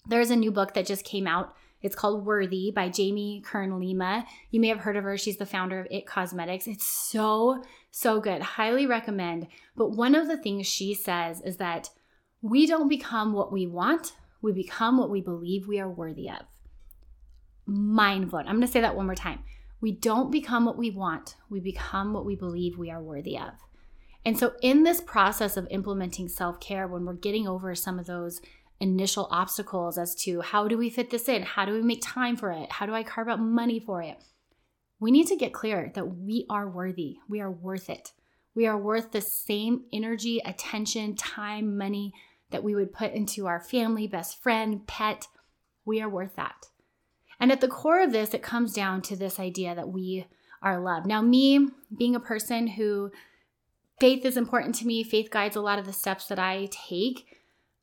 There's 0.06 0.32
a 0.32 0.36
new 0.36 0.52
book 0.52 0.74
that 0.74 0.86
just 0.86 1.06
came 1.06 1.28
out. 1.28 1.54
It's 1.82 1.96
called 1.96 2.26
Worthy 2.26 2.72
by 2.72 2.90
Jamie 2.90 3.42
Kern 3.46 3.80
Lima. 3.80 4.26
You 4.52 4.60
may 4.60 4.70
have 4.70 4.80
heard 4.80 4.96
of 4.96 5.04
her. 5.04 5.18
She's 5.18 5.38
the 5.38 5.46
founder 5.46 5.80
of 5.80 5.88
It 5.92 6.06
Cosmetics. 6.06 6.68
It's 6.68 6.88
so, 6.88 7.62
so 7.92 8.20
good. 8.22 8.42
Highly 8.42 8.86
recommend. 8.86 9.48
But 9.76 9.92
one 9.92 10.16
of 10.16 10.28
the 10.28 10.38
things 10.38 10.66
she 10.66 10.94
says 10.94 11.42
is 11.42 11.58
that 11.58 11.90
we 12.44 12.68
don't 12.68 12.90
become 12.90 13.32
what 13.32 13.54
we 13.54 13.66
want, 13.66 14.12
we 14.42 14.52
become 14.52 14.98
what 14.98 15.10
we 15.10 15.22
believe 15.22 15.66
we 15.66 15.80
are 15.80 15.90
worthy 15.90 16.30
of. 16.30 16.42
Mind 17.66 18.30
blown. 18.30 18.48
I'm 18.48 18.56
going 18.56 18.68
to 18.68 18.72
say 18.72 18.82
that 18.82 18.98
one 18.98 19.06
more 19.06 19.16
time. 19.16 19.40
We 19.80 19.94
don't 19.94 20.30
become 20.30 20.66
what 20.66 20.78
we 20.78 20.92
want, 20.92 21.38
we 21.50 21.62
become 21.62 22.14
what 22.14 22.26
we 22.26 22.36
believe 22.36 22.78
we 22.78 22.92
are 22.92 23.02
worthy 23.02 23.38
of. 23.38 23.54
And 24.26 24.38
so, 24.38 24.54
in 24.62 24.84
this 24.84 25.00
process 25.00 25.56
of 25.56 25.68
implementing 25.72 26.28
self 26.28 26.60
care, 26.60 26.86
when 26.86 27.06
we're 27.06 27.14
getting 27.14 27.48
over 27.48 27.74
some 27.76 27.98
of 27.98 28.08
those 28.08 28.42
initial 28.82 29.30
obstacles 29.32 29.98
as 29.98 30.14
to 30.16 30.42
how 30.42 30.68
do 30.68 30.78
we 30.78 30.90
fit 30.90 31.12
this 31.12 31.30
in? 31.30 31.44
How 31.44 31.64
do 31.64 31.72
we 31.72 31.82
make 31.82 32.02
time 32.04 32.36
for 32.36 32.52
it? 32.52 32.74
How 32.74 32.86
do 32.86 32.94
I 32.94 33.04
carve 33.04 33.30
out 33.30 33.40
money 33.40 33.80
for 33.80 34.02
it? 34.02 34.22
We 35.00 35.12
need 35.12 35.28
to 35.28 35.38
get 35.38 35.54
clear 35.54 35.92
that 35.96 36.18
we 36.18 36.46
are 36.50 36.70
worthy, 36.70 37.20
we 37.30 37.40
are 37.40 37.52
worth 37.52 37.90
it. 37.90 38.12
We 38.56 38.68
are 38.68 38.78
worth 38.78 39.12
the 39.12 39.22
same 39.22 39.86
energy, 39.92 40.40
attention, 40.46 41.16
time, 41.16 41.76
money 41.76 42.14
that 42.54 42.64
we 42.64 42.74
would 42.74 42.94
put 42.94 43.12
into 43.12 43.46
our 43.46 43.60
family, 43.60 44.08
best 44.08 44.42
friend, 44.42 44.88
pet. 44.88 45.28
We 45.84 46.02
are 46.02 46.08
worth 46.08 46.38
that. 46.38 46.68
And 47.40 47.52
at 47.52 47.60
the 47.60 47.68
core 47.68 48.02
of 48.02 48.14
this, 48.14 48.34
it 48.34 48.42
comes 48.42 48.74
down 48.74 49.02
to 49.02 49.18
this 49.18 49.38
idea 49.38 49.76
that 49.76 49.90
we 49.90 50.26
are 50.62 50.80
loved. 50.80 51.06
Now, 51.06 51.22
me 51.22 51.68
being 51.96 52.16
a 52.16 52.22
person 52.22 52.68
who 52.68 53.12
faith 54.00 54.26
is 54.26 54.38
important 54.38 54.76
to 54.76 54.88
me, 54.88 55.04
faith 55.04 55.30
guides 55.30 55.58
a 55.58 55.62
lot 55.62 55.80
of 55.80 55.86
the 55.86 55.92
steps 55.92 56.28
that 56.28 56.40
I 56.40 56.70
take. 56.72 57.38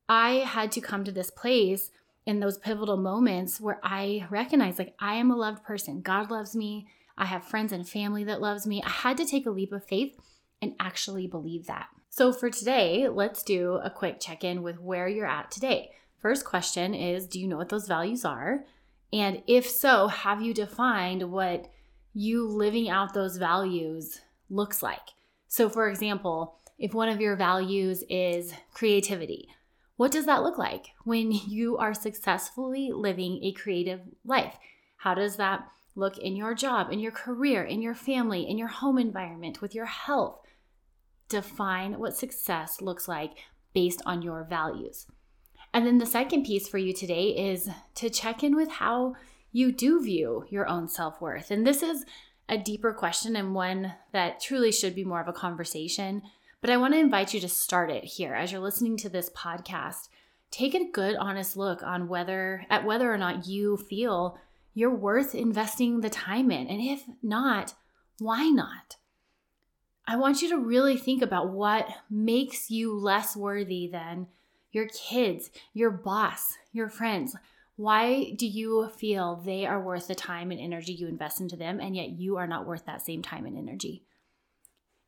I 0.08 0.36
had 0.36 0.72
to 0.72 0.80
come 0.80 1.04
to 1.04 1.12
this 1.12 1.30
place 1.30 1.90
in 2.26 2.40
those 2.40 2.58
pivotal 2.58 2.96
moments 2.96 3.60
where 3.60 3.80
I 3.82 4.26
recognize 4.30 4.78
like 4.78 4.94
I 4.98 5.14
am 5.14 5.30
a 5.30 5.36
loved 5.36 5.62
person. 5.62 6.00
God 6.00 6.30
loves 6.30 6.56
me. 6.56 6.86
I 7.18 7.26
have 7.26 7.44
friends 7.44 7.72
and 7.72 7.88
family 7.88 8.24
that 8.24 8.40
loves 8.40 8.66
me. 8.66 8.82
I 8.82 8.90
had 8.90 9.16
to 9.18 9.26
take 9.26 9.46
a 9.46 9.50
leap 9.50 9.72
of 9.72 9.84
faith 9.84 10.16
and 10.62 10.74
actually 10.80 11.26
believe 11.26 11.66
that. 11.66 11.88
So, 12.12 12.32
for 12.32 12.50
today, 12.50 13.08
let's 13.08 13.44
do 13.44 13.74
a 13.74 13.88
quick 13.88 14.18
check 14.18 14.42
in 14.42 14.62
with 14.62 14.80
where 14.80 15.06
you're 15.06 15.28
at 15.28 15.52
today. 15.52 15.92
First 16.20 16.44
question 16.44 16.92
is 16.92 17.28
Do 17.28 17.38
you 17.38 17.46
know 17.46 17.56
what 17.56 17.68
those 17.68 17.86
values 17.86 18.24
are? 18.24 18.64
And 19.12 19.44
if 19.46 19.70
so, 19.70 20.08
have 20.08 20.42
you 20.42 20.52
defined 20.52 21.30
what 21.30 21.70
you 22.12 22.48
living 22.48 22.90
out 22.90 23.14
those 23.14 23.36
values 23.36 24.20
looks 24.48 24.82
like? 24.82 25.10
So, 25.46 25.68
for 25.68 25.88
example, 25.88 26.56
if 26.80 26.94
one 26.94 27.08
of 27.08 27.20
your 27.20 27.36
values 27.36 28.02
is 28.10 28.54
creativity, 28.74 29.48
what 29.96 30.10
does 30.10 30.26
that 30.26 30.42
look 30.42 30.58
like 30.58 30.86
when 31.04 31.30
you 31.48 31.76
are 31.76 31.94
successfully 31.94 32.90
living 32.90 33.38
a 33.44 33.52
creative 33.52 34.00
life? 34.24 34.56
How 34.96 35.14
does 35.14 35.36
that 35.36 35.64
look 35.94 36.18
in 36.18 36.34
your 36.34 36.54
job, 36.54 36.90
in 36.90 36.98
your 36.98 37.12
career, 37.12 37.62
in 37.62 37.80
your 37.80 37.94
family, 37.94 38.48
in 38.48 38.58
your 38.58 38.68
home 38.68 38.98
environment, 38.98 39.62
with 39.62 39.76
your 39.76 39.86
health? 39.86 40.39
Define 41.30 41.98
what 41.98 42.14
success 42.14 42.82
looks 42.82 43.08
like 43.08 43.32
based 43.72 44.02
on 44.04 44.20
your 44.20 44.44
values. 44.44 45.06
And 45.72 45.86
then 45.86 45.98
the 45.98 46.06
second 46.06 46.44
piece 46.44 46.68
for 46.68 46.78
you 46.78 46.92
today 46.92 47.28
is 47.28 47.70
to 47.94 48.10
check 48.10 48.42
in 48.42 48.56
with 48.56 48.68
how 48.68 49.14
you 49.52 49.72
do 49.72 50.02
view 50.02 50.44
your 50.50 50.68
own 50.68 50.88
self 50.88 51.20
worth. 51.20 51.50
And 51.50 51.66
this 51.66 51.82
is 51.82 52.04
a 52.48 52.58
deeper 52.58 52.92
question 52.92 53.36
and 53.36 53.54
one 53.54 53.94
that 54.12 54.40
truly 54.40 54.72
should 54.72 54.94
be 54.94 55.04
more 55.04 55.20
of 55.20 55.28
a 55.28 55.32
conversation. 55.32 56.22
But 56.60 56.70
I 56.70 56.76
want 56.76 56.94
to 56.94 57.00
invite 57.00 57.32
you 57.32 57.40
to 57.40 57.48
start 57.48 57.90
it 57.90 58.04
here 58.04 58.34
as 58.34 58.52
you're 58.52 58.60
listening 58.60 58.96
to 58.98 59.08
this 59.08 59.30
podcast. 59.30 60.08
Take 60.50 60.74
a 60.74 60.90
good, 60.90 61.14
honest 61.16 61.56
look 61.56 61.82
on 61.82 62.08
whether 62.08 62.66
at 62.68 62.84
whether 62.84 63.12
or 63.12 63.16
not 63.16 63.46
you 63.46 63.76
feel 63.76 64.36
you're 64.74 64.94
worth 64.94 65.34
investing 65.34 66.00
the 66.00 66.10
time 66.10 66.50
in. 66.50 66.66
And 66.66 66.80
if 66.80 67.04
not, 67.22 67.74
why 68.18 68.48
not? 68.48 68.96
I 70.06 70.16
want 70.16 70.42
you 70.42 70.48
to 70.50 70.58
really 70.58 70.96
think 70.96 71.22
about 71.22 71.50
what 71.50 71.88
makes 72.08 72.70
you 72.70 72.98
less 72.98 73.36
worthy 73.36 73.86
than 73.86 74.26
your 74.72 74.88
kids, 74.88 75.50
your 75.72 75.90
boss, 75.90 76.56
your 76.72 76.88
friends. 76.88 77.36
Why 77.76 78.34
do 78.36 78.46
you 78.46 78.90
feel 78.96 79.36
they 79.36 79.66
are 79.66 79.80
worth 79.80 80.08
the 80.08 80.14
time 80.14 80.50
and 80.50 80.60
energy 80.60 80.92
you 80.92 81.06
invest 81.06 81.40
into 81.40 81.56
them, 81.56 81.80
and 81.80 81.96
yet 81.96 82.10
you 82.10 82.36
are 82.36 82.46
not 82.46 82.66
worth 82.66 82.86
that 82.86 83.02
same 83.02 83.22
time 83.22 83.46
and 83.46 83.56
energy? 83.56 84.04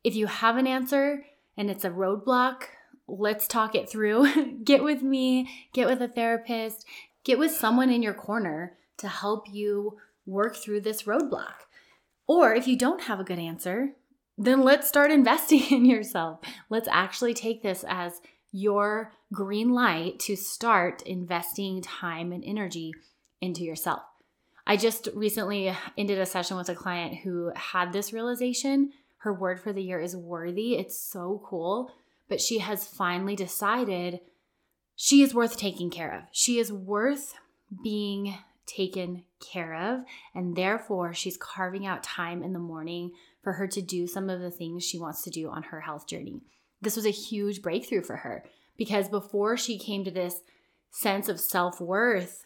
If 0.04 0.14
you 0.14 0.26
have 0.26 0.56
an 0.56 0.66
answer 0.66 1.24
and 1.56 1.70
it's 1.70 1.84
a 1.84 1.90
roadblock, 1.90 2.62
let's 3.06 3.46
talk 3.46 3.74
it 3.74 3.90
through. 3.90 4.60
get 4.64 4.82
with 4.82 5.02
me, 5.02 5.68
get 5.72 5.86
with 5.86 6.00
a 6.00 6.08
therapist, 6.08 6.86
get 7.24 7.38
with 7.38 7.52
someone 7.52 7.90
in 7.90 8.02
your 8.02 8.14
corner 8.14 8.76
to 8.98 9.08
help 9.08 9.46
you 9.52 9.98
work 10.26 10.56
through 10.56 10.80
this 10.80 11.02
roadblock. 11.02 11.66
Or 12.26 12.54
if 12.54 12.66
you 12.66 12.76
don't 12.76 13.02
have 13.02 13.20
a 13.20 13.24
good 13.24 13.38
answer, 13.38 13.96
then 14.42 14.62
let's 14.62 14.88
start 14.88 15.10
investing 15.10 15.62
in 15.70 15.84
yourself. 15.84 16.40
Let's 16.68 16.88
actually 16.90 17.34
take 17.34 17.62
this 17.62 17.84
as 17.88 18.20
your 18.50 19.12
green 19.32 19.72
light 19.72 20.18
to 20.20 20.36
start 20.36 21.02
investing 21.02 21.80
time 21.80 22.32
and 22.32 22.44
energy 22.44 22.92
into 23.40 23.62
yourself. 23.62 24.02
I 24.66 24.76
just 24.76 25.08
recently 25.14 25.74
ended 25.96 26.18
a 26.18 26.26
session 26.26 26.56
with 26.56 26.68
a 26.68 26.74
client 26.74 27.16
who 27.18 27.50
had 27.56 27.92
this 27.92 28.12
realization. 28.12 28.92
Her 29.18 29.32
word 29.32 29.60
for 29.60 29.72
the 29.72 29.82
year 29.82 30.00
is 30.00 30.16
worthy. 30.16 30.76
It's 30.76 30.98
so 30.98 31.42
cool. 31.44 31.90
But 32.28 32.40
she 32.40 32.58
has 32.58 32.86
finally 32.86 33.34
decided 33.34 34.20
she 34.94 35.22
is 35.22 35.34
worth 35.34 35.56
taking 35.56 35.90
care 35.90 36.12
of. 36.14 36.22
She 36.30 36.58
is 36.58 36.72
worth 36.72 37.34
being 37.82 38.36
taken 38.66 39.24
care 39.40 39.74
of. 39.74 40.04
And 40.34 40.54
therefore, 40.54 41.12
she's 41.14 41.36
carving 41.36 41.86
out 41.86 42.02
time 42.02 42.42
in 42.42 42.52
the 42.52 42.58
morning 42.58 43.12
for 43.42 43.54
her 43.54 43.66
to 43.66 43.82
do 43.82 44.06
some 44.06 44.30
of 44.30 44.40
the 44.40 44.50
things 44.50 44.84
she 44.84 44.98
wants 44.98 45.22
to 45.22 45.30
do 45.30 45.48
on 45.48 45.64
her 45.64 45.80
health 45.80 46.06
journey. 46.06 46.40
this 46.80 46.96
was 46.96 47.06
a 47.06 47.10
huge 47.10 47.62
breakthrough 47.62 48.02
for 48.02 48.16
her 48.16 48.44
because 48.76 49.08
before 49.08 49.56
she 49.56 49.78
came 49.78 50.04
to 50.04 50.10
this 50.10 50.40
sense 50.90 51.28
of 51.28 51.40
self 51.40 51.80
worth, 51.80 52.44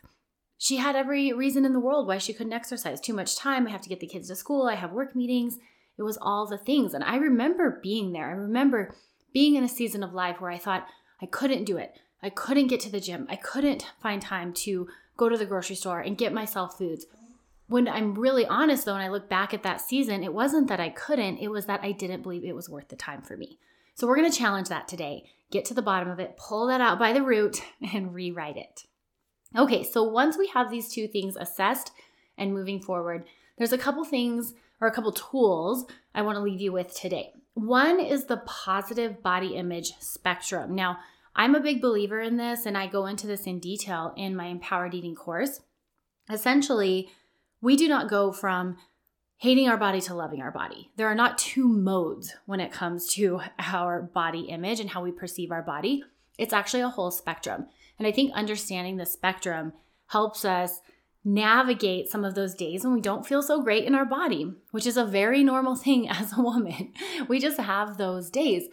she 0.59 0.76
had 0.76 0.97
every 0.97 1.33
reason 1.33 1.65
in 1.65 1.73
the 1.73 1.81
world 1.81 2.07
why 2.07 2.19
she 2.19 2.33
couldn't 2.33 2.53
exercise. 2.53 3.00
Too 3.00 3.12
much 3.12 3.37
time. 3.37 3.67
I 3.67 3.71
have 3.71 3.83
to 3.83 3.88
get 3.88 4.00
the 4.00 4.07
kids 4.07 4.29
to 4.29 4.37
school. 4.37 4.69
I 4.69 4.75
have 4.75 4.93
work 4.93 5.15
meetings. 5.15 5.59
It 5.99 6.03
was 6.03 6.19
all 6.21 6.47
the 6.47 6.59
things. 6.59 6.95
And 6.95 7.05
I 7.05 7.17
remember 7.17 7.81
being 7.83 8.12
there. 8.12 8.29
I 8.29 8.33
remember 8.33 8.95
being 9.33 9.55
in 9.55 9.65
a 9.65 9.69
season 9.69 10.03
of 10.03 10.15
life 10.15 10.41
where 10.41 10.50
I 10.50 10.59
thought 10.59 10.87
I 11.21 11.26
couldn't 11.26 11.65
do 11.65 11.76
it. 11.76 11.99
I 12.23 12.31
couldn't 12.31 12.69
get 12.69 12.81
to 12.81 12.91
the 12.91 13.00
gym. 13.00 13.26
I 13.29 13.37
couldn't 13.37 13.87
find 14.03 14.21
time 14.21 14.53
to 14.55 14.88
go 15.17 15.29
to 15.29 15.37
the 15.37 15.47
grocery 15.47 15.76
store 15.76 16.00
and 16.00 16.19
get 16.19 16.33
myself 16.33 16.79
foods. 16.79 17.07
When 17.69 17.89
I'm 17.89 18.15
really 18.15 18.47
honest, 18.47 18.85
though, 18.85 18.95
and 18.95 19.03
I 19.03 19.09
look 19.09 19.29
back 19.29 19.53
at 19.53 19.65
that 19.65 19.81
season, 19.81 20.23
it 20.23 20.33
wasn't 20.33 20.69
that 20.69 20.81
I 20.81 20.91
couldn't, 20.91 21.39
it 21.39 21.49
was 21.49 21.67
that 21.67 21.81
I 21.83 21.93
didn't 21.93 22.23
believe 22.23 22.45
it 22.45 22.55
was 22.55 22.69
worth 22.69 22.89
the 22.89 22.97
time 22.97 23.23
for 23.23 23.37
me. 23.37 23.59
So 23.95 24.07
we're 24.07 24.23
to 24.23 24.31
challenge 24.31 24.69
that 24.69 24.89
today. 24.89 25.25
Get 25.51 25.65
to 25.67 25.75
the 25.75 25.83
bottom 25.83 26.11
of 26.11 26.21
it, 26.21 26.37
pull 26.37 26.67
that 26.69 26.81
out 26.81 26.99
by 26.99 27.13
the 27.13 27.23
root, 27.23 27.63
and 27.93 28.15
rewrite 28.15 28.57
it. 28.57 28.85
Okay, 29.57 29.83
so 29.83 30.03
once 30.03 30.37
we 30.37 30.49
have 30.49 30.71
these 30.71 30.93
two 30.93 31.09
things 31.09 31.37
assessed 31.37 31.93
and 32.37 32.53
moving 32.53 32.81
forward, 32.81 33.25
there's 33.57 33.73
a 33.73 33.79
couple 33.79 34.05
things 34.05 34.53
or 34.81 34.89
a 34.89 34.93
couple 34.93 35.13
tools 35.13 35.87
I 36.15 36.23
want 36.23 36.37
to 36.37 36.43
leave 36.43 36.61
you 36.61 36.73
with 36.73 36.95
today. 36.95 37.33
One 37.55 37.99
is 38.01 38.27
the 38.27 38.43
positive 38.45 39.23
body 39.23 39.57
image 39.57 39.93
spectrum. 39.99 40.75
Now, 40.75 40.99
I'm 41.35 41.55
a 41.55 41.61
big 41.61 41.81
believer 41.81 42.21
in 42.21 42.37
this, 42.37 42.67
and 42.67 42.77
I 42.77 42.87
go 42.87 43.07
into 43.07 43.27
this 43.27 43.47
in 43.47 43.61
detail 43.61 44.13
in 44.17 44.37
my 44.37 44.47
Empowered 44.47 44.95
Eating 44.95 45.15
course. 45.15 45.61
Essentially, 46.31 47.09
we 47.61 47.77
do 47.77 47.89
not 47.89 48.09
go 48.09 48.33
from 48.33 48.77
hating 49.39 49.69
our 49.69 49.77
body 49.77 50.01
to 50.01 50.15
loving 50.15 50.41
our 50.41 50.51
body. 50.51 50.91
There 50.97 51.09
are 51.09 51.15
not 51.15 51.39
two 51.39 51.69
modes 51.69 52.35
when 52.47 52.61
it 52.61 52.73
comes 52.73 53.13
to 53.15 53.41
our 53.59 54.03
body 54.03 54.43
image 54.43 54.81
and 54.81 54.91
how 54.91 55.03
we 55.03 55.13
perceive 55.13 55.51
our 55.51 55.63
body. 55.63 56.03
It's 56.39 56.53
actually 56.53 56.83
a 56.83 56.89
whole 56.89 57.11
spectrum. 57.11 57.67
And 57.99 58.07
I 58.07 58.13
think 58.13 58.33
understanding 58.35 58.97
the 58.97 59.07
spectrum 59.07 59.73
helps 60.09 60.45
us 60.45 60.81
navigate 61.25 62.09
some 62.09 62.25
of 62.25 62.35
those 62.35 62.55
days 62.55 62.85
when 62.85 62.95
we 62.95 63.01
don't 63.01 63.27
feel 63.27 63.43
so 63.43 63.61
great 63.61 63.85
in 63.85 63.95
our 63.95 64.05
body, 64.05 64.53
which 64.71 64.87
is 64.87 64.97
a 64.97 65.05
very 65.05 65.43
normal 65.43 65.75
thing 65.87 66.09
as 66.09 66.33
a 66.33 66.41
woman. 66.41 66.93
We 67.29 67.41
just 67.41 67.59
have 67.59 67.97
those 67.97 68.31
days. 68.31 68.69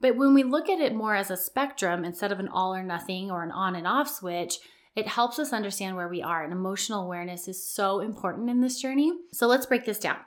But 0.00 0.16
when 0.16 0.32
we 0.32 0.44
look 0.44 0.68
at 0.68 0.80
it 0.80 0.94
more 0.94 1.14
as 1.14 1.30
a 1.30 1.36
spectrum 1.36 2.04
instead 2.04 2.32
of 2.32 2.40
an 2.40 2.48
all 2.48 2.74
or 2.74 2.82
nothing 2.82 3.30
or 3.30 3.42
an 3.42 3.50
on 3.50 3.74
and 3.74 3.86
off 3.86 4.08
switch, 4.08 4.58
it 4.96 5.08
helps 5.08 5.38
us 5.38 5.52
understand 5.52 5.96
where 5.96 6.08
we 6.08 6.22
are. 6.22 6.42
And 6.42 6.52
emotional 6.52 7.04
awareness 7.04 7.48
is 7.48 7.64
so 7.64 8.00
important 8.00 8.50
in 8.50 8.60
this 8.60 8.80
journey. 8.80 9.12
So 9.32 9.46
let's 9.46 9.66
break 9.66 9.84
this 9.84 9.98
down. 9.98 10.18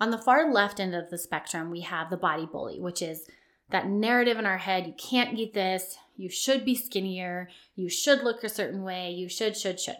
On 0.00 0.10
the 0.10 0.18
far 0.18 0.52
left 0.52 0.80
end 0.80 0.94
of 0.94 1.10
the 1.10 1.18
spectrum, 1.18 1.70
we 1.70 1.80
have 1.82 2.10
the 2.10 2.16
body 2.16 2.46
bully, 2.50 2.80
which 2.80 3.02
is 3.02 3.26
that 3.70 3.88
narrative 3.88 4.38
in 4.38 4.46
our 4.46 4.58
head 4.58 4.86
you 4.86 4.94
can't 4.94 5.38
eat 5.38 5.54
this, 5.54 5.96
you 6.16 6.28
should 6.28 6.64
be 6.64 6.74
skinnier, 6.74 7.48
you 7.74 7.88
should 7.88 8.22
look 8.22 8.42
a 8.42 8.48
certain 8.48 8.82
way, 8.82 9.10
you 9.10 9.28
should, 9.28 9.56
should, 9.56 9.78
should. 9.78 9.96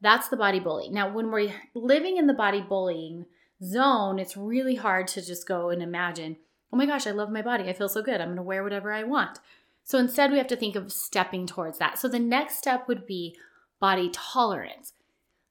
That's 0.00 0.28
the 0.28 0.36
body 0.36 0.60
bully. 0.60 0.88
Now, 0.90 1.12
when 1.12 1.30
we're 1.30 1.52
living 1.74 2.16
in 2.16 2.26
the 2.26 2.34
body 2.34 2.60
bullying 2.60 3.26
zone, 3.62 4.18
it's 4.18 4.36
really 4.36 4.76
hard 4.76 5.08
to 5.08 5.24
just 5.24 5.48
go 5.48 5.70
and 5.70 5.82
imagine, 5.82 6.36
oh 6.72 6.76
my 6.76 6.86
gosh, 6.86 7.06
I 7.06 7.10
love 7.10 7.30
my 7.30 7.42
body. 7.42 7.64
I 7.64 7.72
feel 7.72 7.88
so 7.88 8.02
good. 8.02 8.20
I'm 8.20 8.36
to 8.36 8.42
wear 8.42 8.62
whatever 8.62 8.92
I 8.92 9.02
want. 9.02 9.40
So 9.84 9.98
instead, 9.98 10.30
we 10.30 10.38
have 10.38 10.46
to 10.48 10.56
think 10.56 10.76
of 10.76 10.92
stepping 10.92 11.46
towards 11.46 11.78
that. 11.78 11.98
So 11.98 12.08
the 12.08 12.18
next 12.18 12.58
step 12.58 12.86
would 12.86 13.06
be 13.06 13.36
body 13.80 14.10
tolerance. 14.12 14.92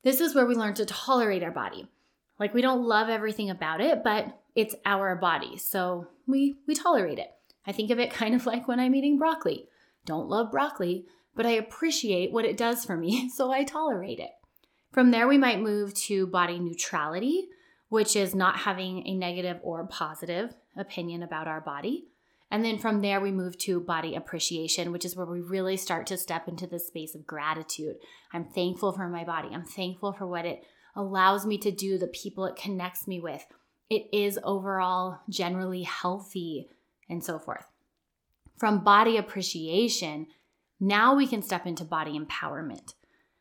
This 0.03 0.22
is 0.22 0.36
where 0.36 0.46
we 0.46 0.55
learn 0.55 0.74
to 0.75 0.86
tolerate 0.86 1.43
our 1.43 1.51
body. 1.51 1.88
Like 2.39 2.53
we 2.53 2.62
don't 2.62 2.86
love 2.86 3.10
everything 3.10 3.50
about 3.50 3.81
it, 3.81 4.03
but 4.03 4.39
it's 4.55 4.75
our 4.86 5.15
body. 5.15 5.57
So 5.57 6.07
we 6.25 6.57
we 6.67 6.75
tolerate 6.75 7.19
it. 7.19 7.31
I 7.65 7.72
think 7.72 7.91
of 7.91 8.00
it 8.00 8.12
kind 8.12 8.36
of 8.36 8.46
like 8.46 8.67
when 8.67 8.79
I'm 8.79 8.96
eating 8.96 9.17
broccoli. 9.17 9.67
Don't 10.05 10.29
love 10.29 10.51
broccoli, 10.51 11.05
but 11.36 11.46
I 11.46 11.51
appreciate 11.51 12.31
what 12.31 12.46
it 12.46 12.57
does 12.57 12.86
for 12.86 12.96
me, 12.98 13.29
so 13.36 13.51
I 13.51 13.63
tolerate 13.63 14.19
it. 14.19 14.31
From 14.91 15.12
there, 15.12 15.27
we 15.27 15.38
might 15.38 15.60
move 15.62 15.93
to 15.93 16.27
body 16.27 16.60
neutrality, 16.60 17.50
which 17.89 18.15
is 18.15 18.34
not 18.34 18.60
having 18.60 19.05
a 19.05 19.13
negative 19.13 19.60
or 19.62 19.86
positive 19.86 20.55
opinion 20.75 21.24
about 21.24 21.48
our 21.48 21.62
body. 21.62 22.07
And 22.50 22.63
then 22.63 22.77
from 22.77 23.01
there, 23.01 23.20
we 23.20 23.32
move 23.32 23.58
to 23.60 23.82
body 23.82 24.16
appreciation, 24.16 24.92
which 24.92 25.04
is 25.04 25.16
where 25.16 25.25
we 25.25 25.42
really 25.42 25.75
start 25.75 26.08
to 26.08 26.18
step 26.18 26.48
into 26.48 26.66
the 26.66 26.80
space 26.80 27.13
of 27.13 27.27
gratitude. 27.27 27.98
I'm 28.32 28.46
thankful 28.46 28.94
for 28.94 29.10
my 29.10 29.25
body. 29.25 29.50
I'm 29.51 29.66
thankful 29.66 30.13
for 30.13 30.25
what 30.25 30.46
it 30.46 30.63
allows 30.96 31.46
me 31.46 31.58
to 31.60 31.72
do, 31.72 31.98
the 31.98 32.08
people 32.08 32.46
it 32.46 32.56
connects 32.56 33.08
me 33.08 33.20
with. 33.20 33.46
It 33.89 34.08
is 34.13 34.39
overall 34.44 35.20
generally 35.30 35.84
healthy 35.84 36.70
and 37.10 37.24
so 37.24 37.38
forth. 37.38 37.66
From 38.58 38.84
body 38.84 39.18
appreciation, 39.18 40.27
now 40.80 41.16
we 41.16 41.27
can 41.27 41.42
step 41.42 41.66
into 41.66 41.84
body 41.84 42.18
empowerment, 42.18 42.94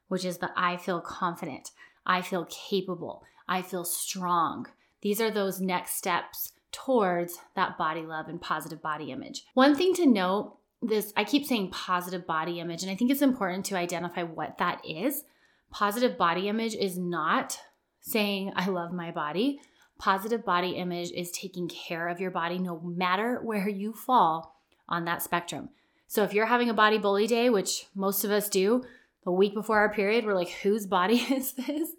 which 0.08 0.24
is 0.24 0.38
the 0.38 0.50
I 0.56 0.76
feel 0.76 1.00
confident, 1.00 1.70
I 2.04 2.22
feel 2.22 2.46
capable, 2.46 3.22
I 3.48 3.62
feel 3.62 3.84
strong. 3.84 4.66
These 5.00 5.20
are 5.20 5.30
those 5.30 5.60
next 5.60 5.96
steps 5.96 6.52
towards 6.76 7.38
that 7.54 7.78
body 7.78 8.02
love 8.02 8.28
and 8.28 8.40
positive 8.40 8.82
body 8.82 9.10
image. 9.10 9.44
One 9.54 9.74
thing 9.74 9.94
to 9.94 10.06
note 10.06 10.58
this 10.82 11.12
I 11.16 11.24
keep 11.24 11.46
saying 11.46 11.70
positive 11.70 12.26
body 12.26 12.60
image 12.60 12.82
and 12.82 12.90
I 12.90 12.94
think 12.94 13.10
it's 13.10 13.22
important 13.22 13.64
to 13.66 13.76
identify 13.76 14.22
what 14.22 14.58
that 14.58 14.82
is. 14.84 15.24
Positive 15.70 16.18
body 16.18 16.48
image 16.48 16.74
is 16.74 16.98
not 16.98 17.58
saying 18.00 18.52
I 18.54 18.68
love 18.68 18.92
my 18.92 19.10
body. 19.10 19.60
Positive 19.98 20.44
body 20.44 20.72
image 20.72 21.10
is 21.12 21.30
taking 21.30 21.66
care 21.68 22.08
of 22.08 22.20
your 22.20 22.30
body 22.30 22.58
no 22.58 22.78
matter 22.80 23.40
where 23.42 23.68
you 23.68 23.94
fall 23.94 24.60
on 24.88 25.06
that 25.06 25.22
spectrum. 25.22 25.70
So 26.06 26.22
if 26.22 26.34
you're 26.34 26.46
having 26.46 26.68
a 26.68 26.74
body 26.74 26.98
bully 26.98 27.26
day, 27.26 27.48
which 27.48 27.86
most 27.94 28.22
of 28.22 28.30
us 28.30 28.48
do, 28.48 28.84
the 29.24 29.32
week 29.32 29.54
before 29.54 29.78
our 29.78 29.92
period, 29.92 30.24
we're 30.24 30.34
like, 30.34 30.50
whose 30.50 30.86
body 30.86 31.16
is 31.30 31.52
this? 31.52 31.90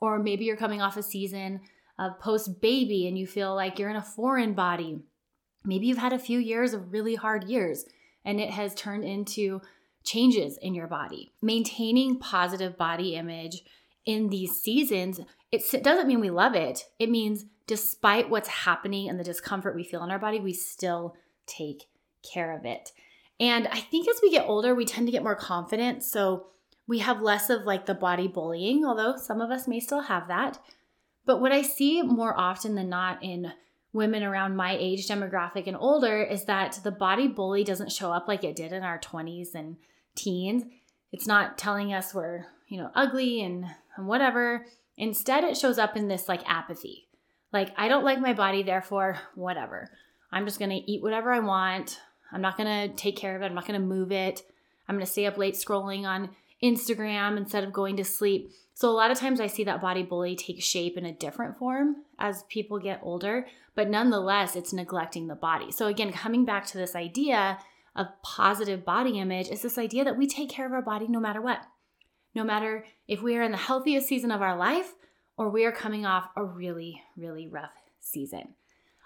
Or 0.00 0.18
maybe 0.18 0.44
you're 0.44 0.56
coming 0.56 0.82
off 0.82 0.96
a 0.96 1.02
season 1.02 1.60
Uh, 1.98 2.08
of 2.08 2.18
post 2.20 2.60
baby 2.60 3.06
and 3.06 3.18
you 3.18 3.26
feel 3.26 3.54
like 3.54 3.78
you're 3.78 3.90
in 3.90 3.96
a 3.96 4.02
foreign 4.02 4.54
body. 4.54 5.00
Maybe 5.64 5.86
you've 5.86 5.98
had 5.98 6.12
a 6.12 6.18
few 6.18 6.38
years 6.38 6.72
of 6.72 6.92
really 6.92 7.14
hard 7.14 7.44
years 7.44 7.84
and 8.24 8.40
it 8.40 8.50
has 8.50 8.74
turned 8.74 9.04
into 9.04 9.60
changes 10.04 10.58
in 10.58 10.74
your 10.74 10.86
body. 10.86 11.32
Maintaining 11.42 12.18
positive 12.18 12.76
body 12.76 13.14
image 13.14 13.62
in 14.06 14.28
these 14.28 14.60
seasons, 14.60 15.20
it 15.50 15.82
doesn't 15.82 16.06
mean 16.06 16.20
we 16.20 16.30
love 16.30 16.54
it. 16.54 16.84
It 16.98 17.10
means 17.10 17.44
despite 17.66 18.30
what's 18.30 18.48
happening 18.48 19.08
and 19.08 19.18
the 19.18 19.24
discomfort 19.24 19.74
we 19.74 19.84
feel 19.84 20.02
in 20.04 20.10
our 20.10 20.18
body, 20.18 20.40
we 20.40 20.52
still 20.52 21.14
take 21.46 21.84
care 22.22 22.56
of 22.56 22.64
it. 22.64 22.92
And 23.40 23.68
I 23.68 23.80
think 23.80 24.08
as 24.08 24.20
we 24.22 24.30
get 24.30 24.46
older, 24.48 24.74
we 24.74 24.84
tend 24.84 25.06
to 25.06 25.12
get 25.12 25.22
more 25.22 25.36
confident. 25.36 26.02
So 26.02 26.46
we 26.86 26.98
have 27.00 27.20
less 27.20 27.50
of 27.50 27.64
like 27.64 27.86
the 27.86 27.94
body 27.94 28.26
bullying, 28.26 28.84
although 28.84 29.16
some 29.16 29.40
of 29.40 29.50
us 29.50 29.68
may 29.68 29.80
still 29.80 30.02
have 30.02 30.28
that. 30.28 30.58
But 31.28 31.42
what 31.42 31.52
I 31.52 31.60
see 31.60 32.00
more 32.00 32.34
often 32.34 32.74
than 32.74 32.88
not 32.88 33.22
in 33.22 33.52
women 33.92 34.22
around 34.22 34.56
my 34.56 34.74
age 34.80 35.06
demographic 35.06 35.66
and 35.66 35.76
older 35.76 36.22
is 36.22 36.46
that 36.46 36.80
the 36.82 36.90
body 36.90 37.28
bully 37.28 37.64
doesn't 37.64 37.92
show 37.92 38.10
up 38.10 38.28
like 38.28 38.44
it 38.44 38.56
did 38.56 38.72
in 38.72 38.82
our 38.82 38.98
20s 38.98 39.54
and 39.54 39.76
teens. 40.14 40.64
It's 41.12 41.26
not 41.26 41.58
telling 41.58 41.92
us 41.92 42.14
we're, 42.14 42.46
you 42.68 42.78
know, 42.78 42.90
ugly 42.94 43.42
and, 43.42 43.66
and 43.98 44.06
whatever. 44.06 44.64
Instead, 44.96 45.44
it 45.44 45.58
shows 45.58 45.78
up 45.78 45.98
in 45.98 46.08
this 46.08 46.30
like 46.30 46.48
apathy. 46.50 47.08
Like, 47.52 47.74
I 47.76 47.88
don't 47.88 48.06
like 48.06 48.20
my 48.20 48.32
body, 48.32 48.62
therefore, 48.62 49.18
whatever. 49.34 49.90
I'm 50.32 50.46
just 50.46 50.58
gonna 50.58 50.80
eat 50.86 51.02
whatever 51.02 51.30
I 51.30 51.40
want. 51.40 52.00
I'm 52.32 52.40
not 52.40 52.56
gonna 52.56 52.88
take 52.88 53.18
care 53.18 53.36
of 53.36 53.42
it. 53.42 53.46
I'm 53.46 53.54
not 53.54 53.66
gonna 53.66 53.80
move 53.80 54.12
it. 54.12 54.40
I'm 54.88 54.94
gonna 54.94 55.04
stay 55.04 55.26
up 55.26 55.36
late 55.36 55.56
scrolling 55.56 56.06
on 56.06 56.30
Instagram 56.62 57.36
instead 57.36 57.64
of 57.64 57.72
going 57.72 57.96
to 57.96 58.04
sleep. 58.04 58.50
So, 58.74 58.88
a 58.88 58.92
lot 58.92 59.10
of 59.10 59.18
times 59.18 59.40
I 59.40 59.46
see 59.46 59.64
that 59.64 59.80
body 59.80 60.02
bully 60.02 60.36
take 60.36 60.62
shape 60.62 60.96
in 60.96 61.04
a 61.04 61.12
different 61.12 61.58
form 61.58 61.96
as 62.18 62.44
people 62.44 62.78
get 62.78 63.00
older, 63.02 63.46
but 63.74 63.88
nonetheless, 63.88 64.56
it's 64.56 64.72
neglecting 64.72 65.26
the 65.26 65.34
body. 65.34 65.72
So, 65.72 65.86
again, 65.86 66.12
coming 66.12 66.44
back 66.44 66.66
to 66.66 66.78
this 66.78 66.94
idea 66.94 67.58
of 67.96 68.06
positive 68.22 68.84
body 68.84 69.18
image 69.18 69.48
is 69.48 69.62
this 69.62 69.78
idea 69.78 70.04
that 70.04 70.16
we 70.16 70.26
take 70.26 70.48
care 70.48 70.66
of 70.66 70.72
our 70.72 70.82
body 70.82 71.08
no 71.08 71.20
matter 71.20 71.42
what. 71.42 71.60
No 72.34 72.44
matter 72.44 72.84
if 73.08 73.22
we 73.22 73.36
are 73.36 73.42
in 73.42 73.50
the 73.50 73.58
healthiest 73.58 74.06
season 74.06 74.30
of 74.30 74.42
our 74.42 74.56
life 74.56 74.94
or 75.36 75.50
we 75.50 75.64
are 75.64 75.72
coming 75.72 76.06
off 76.06 76.28
a 76.36 76.44
really, 76.44 77.02
really 77.16 77.48
rough 77.48 77.72
season. 78.00 78.54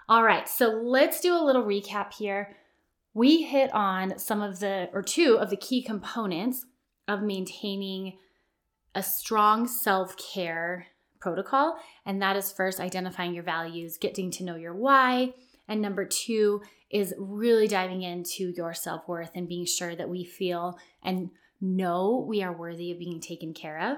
All 0.07 0.23
right, 0.23 0.47
so 0.47 0.67
let's 0.67 1.21
do 1.21 1.33
a 1.35 1.43
little 1.43 1.63
recap 1.63 2.13
here. 2.13 2.55
We 3.13 3.43
hit 3.43 3.73
on 3.73 4.19
some 4.19 4.41
of 4.41 4.59
the, 4.59 4.89
or 4.93 5.01
two 5.01 5.37
of 5.39 5.49
the 5.49 5.55
key 5.55 5.81
components 5.81 6.65
of 7.07 7.21
maintaining 7.21 8.17
a 8.95 9.03
strong 9.03 9.67
self 9.67 10.15
care 10.17 10.87
protocol. 11.19 11.77
And 12.05 12.21
that 12.21 12.35
is 12.35 12.51
first 12.51 12.79
identifying 12.79 13.33
your 13.33 13.43
values, 13.43 13.97
getting 13.97 14.29
to 14.31 14.43
know 14.43 14.55
your 14.55 14.75
why. 14.75 15.33
And 15.67 15.81
number 15.81 16.05
two 16.05 16.61
is 16.91 17.13
really 17.17 17.67
diving 17.67 18.03
into 18.03 18.53
your 18.55 18.73
self 18.73 19.07
worth 19.07 19.31
and 19.33 19.47
being 19.47 19.65
sure 19.65 19.95
that 19.95 20.09
we 20.09 20.23
feel 20.23 20.77
and 21.01 21.31
know 21.61 22.25
we 22.27 22.43
are 22.43 22.55
worthy 22.55 22.91
of 22.91 22.99
being 22.99 23.21
taken 23.21 23.53
care 23.53 23.79
of. 23.79 23.97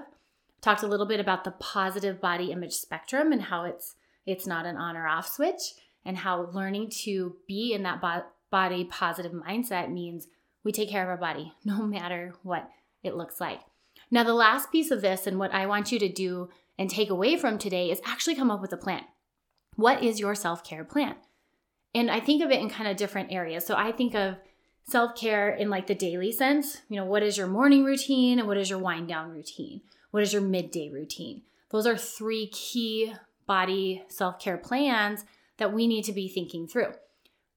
Talked 0.60 0.84
a 0.84 0.88
little 0.88 1.06
bit 1.06 1.20
about 1.20 1.44
the 1.44 1.50
positive 1.50 2.20
body 2.20 2.52
image 2.52 2.74
spectrum 2.74 3.32
and 3.32 3.42
how 3.42 3.64
it's 3.64 3.96
it's 4.24 4.46
not 4.46 4.66
an 4.66 4.76
on 4.76 4.96
or 4.96 5.06
off 5.06 5.28
switch 5.28 5.74
and 6.04 6.16
how 6.18 6.48
learning 6.52 6.90
to 6.90 7.36
be 7.46 7.72
in 7.72 7.82
that 7.82 8.00
bo- 8.00 8.24
body 8.50 8.84
positive 8.84 9.32
mindset 9.32 9.92
means 9.92 10.28
we 10.64 10.72
take 10.72 10.88
care 10.88 11.02
of 11.02 11.08
our 11.08 11.16
body 11.16 11.52
no 11.64 11.82
matter 11.82 12.34
what 12.42 12.70
it 13.02 13.16
looks 13.16 13.40
like. 13.40 13.60
Now, 14.10 14.22
the 14.22 14.34
last 14.34 14.70
piece 14.70 14.90
of 14.90 15.00
this 15.00 15.26
and 15.26 15.38
what 15.38 15.52
I 15.52 15.66
want 15.66 15.90
you 15.90 15.98
to 15.98 16.08
do 16.08 16.48
and 16.78 16.88
take 16.88 17.10
away 17.10 17.36
from 17.36 17.58
today 17.58 17.90
is 17.90 18.00
actually 18.04 18.34
come 18.34 18.50
up 18.50 18.60
with 18.60 18.72
a 18.72 18.76
plan. 18.76 19.04
What 19.74 20.02
is 20.02 20.20
your 20.20 20.34
self 20.34 20.64
care 20.64 20.84
plan? 20.84 21.16
And 21.94 22.10
I 22.10 22.20
think 22.20 22.42
of 22.42 22.50
it 22.50 22.60
in 22.60 22.68
kind 22.68 22.88
of 22.88 22.96
different 22.96 23.32
areas. 23.32 23.66
So 23.66 23.74
I 23.74 23.92
think 23.92 24.14
of 24.14 24.36
self 24.84 25.16
care 25.16 25.50
in 25.50 25.70
like 25.70 25.86
the 25.86 25.94
daily 25.94 26.32
sense. 26.32 26.82
You 26.88 26.96
know, 26.96 27.04
what 27.04 27.22
is 27.22 27.36
your 27.36 27.46
morning 27.46 27.84
routine 27.84 28.38
and 28.38 28.48
what 28.48 28.58
is 28.58 28.70
your 28.70 28.78
wind 28.78 29.08
down 29.08 29.30
routine? 29.30 29.80
What 30.10 30.22
is 30.22 30.32
your 30.32 30.42
midday 30.42 30.90
routine? 30.90 31.42
Those 31.70 31.86
are 31.86 31.96
three 31.96 32.46
key 32.48 33.14
body 33.46 34.04
self 34.08 34.38
care 34.38 34.58
plans 34.58 35.24
that 35.58 35.72
we 35.72 35.86
need 35.86 36.04
to 36.04 36.12
be 36.12 36.28
thinking 36.28 36.66
through. 36.66 36.92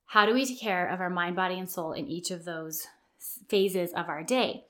How 0.07 0.25
do 0.25 0.33
we 0.33 0.45
take 0.45 0.59
care 0.59 0.87
of 0.87 1.01
our 1.01 1.09
mind, 1.09 1.35
body, 1.35 1.59
and 1.59 1.69
soul 1.69 1.93
in 1.93 2.07
each 2.07 2.31
of 2.31 2.45
those 2.45 2.87
phases 3.47 3.93
of 3.93 4.09
our 4.09 4.23
day? 4.23 4.65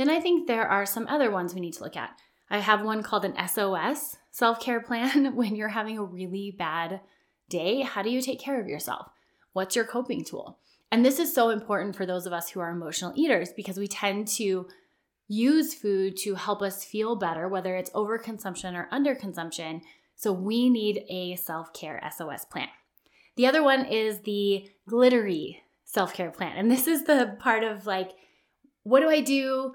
Then 0.00 0.08
I 0.08 0.18
think 0.18 0.46
there 0.46 0.66
are 0.66 0.86
some 0.86 1.06
other 1.08 1.30
ones 1.30 1.54
we 1.54 1.60
need 1.60 1.74
to 1.74 1.84
look 1.84 1.94
at. 1.94 2.18
I 2.48 2.60
have 2.60 2.80
one 2.80 3.02
called 3.02 3.26
an 3.26 3.36
SOS 3.46 4.16
self 4.30 4.58
care 4.58 4.80
plan 4.80 5.34
when 5.36 5.54
you're 5.54 5.68
having 5.68 5.98
a 5.98 6.02
really 6.02 6.56
bad 6.58 7.02
day. 7.50 7.82
How 7.82 8.00
do 8.00 8.08
you 8.08 8.22
take 8.22 8.40
care 8.40 8.58
of 8.58 8.66
yourself? 8.66 9.08
What's 9.52 9.76
your 9.76 9.84
coping 9.84 10.24
tool? 10.24 10.58
And 10.90 11.04
this 11.04 11.18
is 11.18 11.34
so 11.34 11.50
important 11.50 11.96
for 11.96 12.06
those 12.06 12.24
of 12.24 12.32
us 12.32 12.48
who 12.48 12.60
are 12.60 12.70
emotional 12.70 13.12
eaters 13.14 13.52
because 13.52 13.76
we 13.76 13.88
tend 13.88 14.26
to 14.28 14.68
use 15.28 15.74
food 15.74 16.16
to 16.22 16.34
help 16.34 16.62
us 16.62 16.82
feel 16.82 17.14
better, 17.14 17.46
whether 17.46 17.76
it's 17.76 17.90
overconsumption 17.90 18.72
or 18.72 18.88
underconsumption. 18.90 19.82
So 20.16 20.32
we 20.32 20.70
need 20.70 21.04
a 21.10 21.36
self 21.36 21.74
care 21.74 22.00
SOS 22.16 22.46
plan. 22.46 22.68
The 23.36 23.46
other 23.46 23.62
one 23.62 23.84
is 23.84 24.20
the 24.20 24.66
glittery 24.88 25.62
self 25.84 26.14
care 26.14 26.30
plan. 26.30 26.56
And 26.56 26.70
this 26.70 26.86
is 26.86 27.04
the 27.04 27.36
part 27.38 27.64
of 27.64 27.84
like, 27.84 28.12
what 28.82 29.00
do 29.00 29.10
I 29.10 29.20
do 29.20 29.74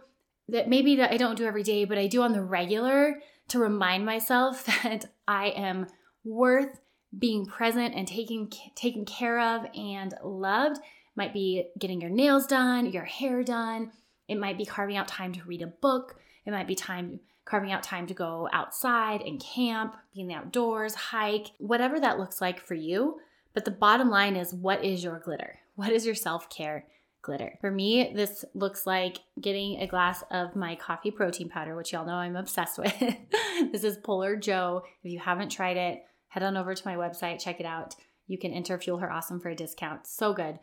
that 0.49 0.69
maybe 0.69 0.95
that 0.97 1.11
I 1.11 1.17
don't 1.17 1.37
do 1.37 1.45
every 1.45 1.63
day, 1.63 1.85
but 1.85 1.97
I 1.97 2.07
do 2.07 2.21
on 2.21 2.33
the 2.33 2.43
regular 2.43 3.19
to 3.49 3.59
remind 3.59 4.05
myself 4.05 4.65
that 4.83 5.05
I 5.27 5.47
am 5.47 5.87
worth 6.23 6.79
being 7.17 7.45
present 7.45 7.95
and 7.95 8.07
taking 8.07 8.51
taken 8.75 9.05
care 9.05 9.39
of 9.39 9.65
and 9.75 10.13
loved. 10.23 10.79
Might 11.15 11.33
be 11.33 11.67
getting 11.79 12.01
your 12.01 12.09
nails 12.09 12.45
done, 12.45 12.91
your 12.91 13.05
hair 13.05 13.41
done. 13.43 13.91
It 14.27 14.35
might 14.35 14.57
be 14.57 14.65
carving 14.65 14.97
out 14.97 15.07
time 15.07 15.31
to 15.33 15.43
read 15.43 15.61
a 15.61 15.67
book. 15.67 16.15
It 16.45 16.51
might 16.51 16.67
be 16.67 16.75
time 16.75 17.19
carving 17.45 17.71
out 17.71 17.83
time 17.83 18.07
to 18.07 18.13
go 18.13 18.49
outside 18.51 19.21
and 19.21 19.39
camp, 19.39 19.95
be 20.13 20.21
in 20.21 20.27
the 20.27 20.33
outdoors, 20.33 20.95
hike, 20.95 21.51
whatever 21.59 21.99
that 21.99 22.17
looks 22.17 22.41
like 22.41 22.59
for 22.59 22.73
you. 22.73 23.19
But 23.53 23.65
the 23.65 23.71
bottom 23.71 24.09
line 24.09 24.35
is 24.35 24.53
what 24.53 24.83
is 24.83 25.03
your 25.03 25.19
glitter? 25.19 25.59
What 25.75 25.91
is 25.91 26.05
your 26.05 26.15
self 26.15 26.49
care 26.49 26.85
glitter? 27.25 27.57
For 27.59 27.71
me, 27.71 28.13
this 28.15 28.45
looks 28.53 28.85
like 28.85 29.17
getting 29.41 29.81
a 29.81 29.87
glass 29.87 30.23
of 30.31 30.55
my 30.55 30.75
coffee 30.75 31.11
protein 31.11 31.49
powder, 31.49 31.75
which 31.75 31.91
y'all 31.91 32.05
know 32.05 32.13
I'm 32.13 32.35
obsessed 32.35 32.77
with. 32.77 32.97
this 33.71 33.83
is 33.83 33.97
Polar 33.97 34.35
Joe. 34.35 34.83
If 35.03 35.11
you 35.11 35.19
haven't 35.19 35.49
tried 35.49 35.77
it, 35.77 36.03
head 36.27 36.43
on 36.43 36.55
over 36.55 36.73
to 36.73 36.87
my 36.87 36.95
website, 36.95 37.41
check 37.41 37.59
it 37.59 37.65
out. 37.65 37.95
You 38.27 38.37
can 38.37 38.53
enter 38.53 38.77
Fuel 38.77 38.99
Her 38.99 39.11
Awesome 39.11 39.39
for 39.39 39.49
a 39.49 39.55
discount. 39.55 40.07
So 40.07 40.33
good. 40.33 40.59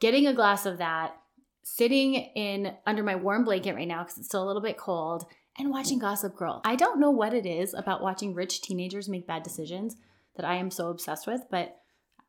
Getting 0.00 0.26
a 0.26 0.34
glass 0.34 0.66
of 0.66 0.78
that, 0.78 1.16
sitting 1.64 2.14
in 2.14 2.74
under 2.86 3.02
my 3.02 3.16
warm 3.16 3.44
blanket 3.44 3.74
right 3.74 3.88
now 3.88 4.02
because 4.02 4.18
it's 4.18 4.28
still 4.28 4.44
a 4.44 4.46
little 4.46 4.62
bit 4.62 4.76
cold, 4.76 5.24
and 5.58 5.70
watching 5.70 5.98
Gossip 5.98 6.36
Girl. 6.36 6.60
I 6.64 6.76
don't 6.76 7.00
know 7.00 7.10
what 7.10 7.34
it 7.34 7.46
is 7.46 7.74
about 7.74 8.02
watching 8.02 8.34
rich 8.34 8.62
teenagers 8.62 9.08
make 9.08 9.26
bad 9.26 9.42
decisions 9.42 9.96
that 10.36 10.46
I 10.46 10.56
am 10.56 10.70
so 10.70 10.88
obsessed 10.88 11.26
with, 11.26 11.42
but 11.50 11.81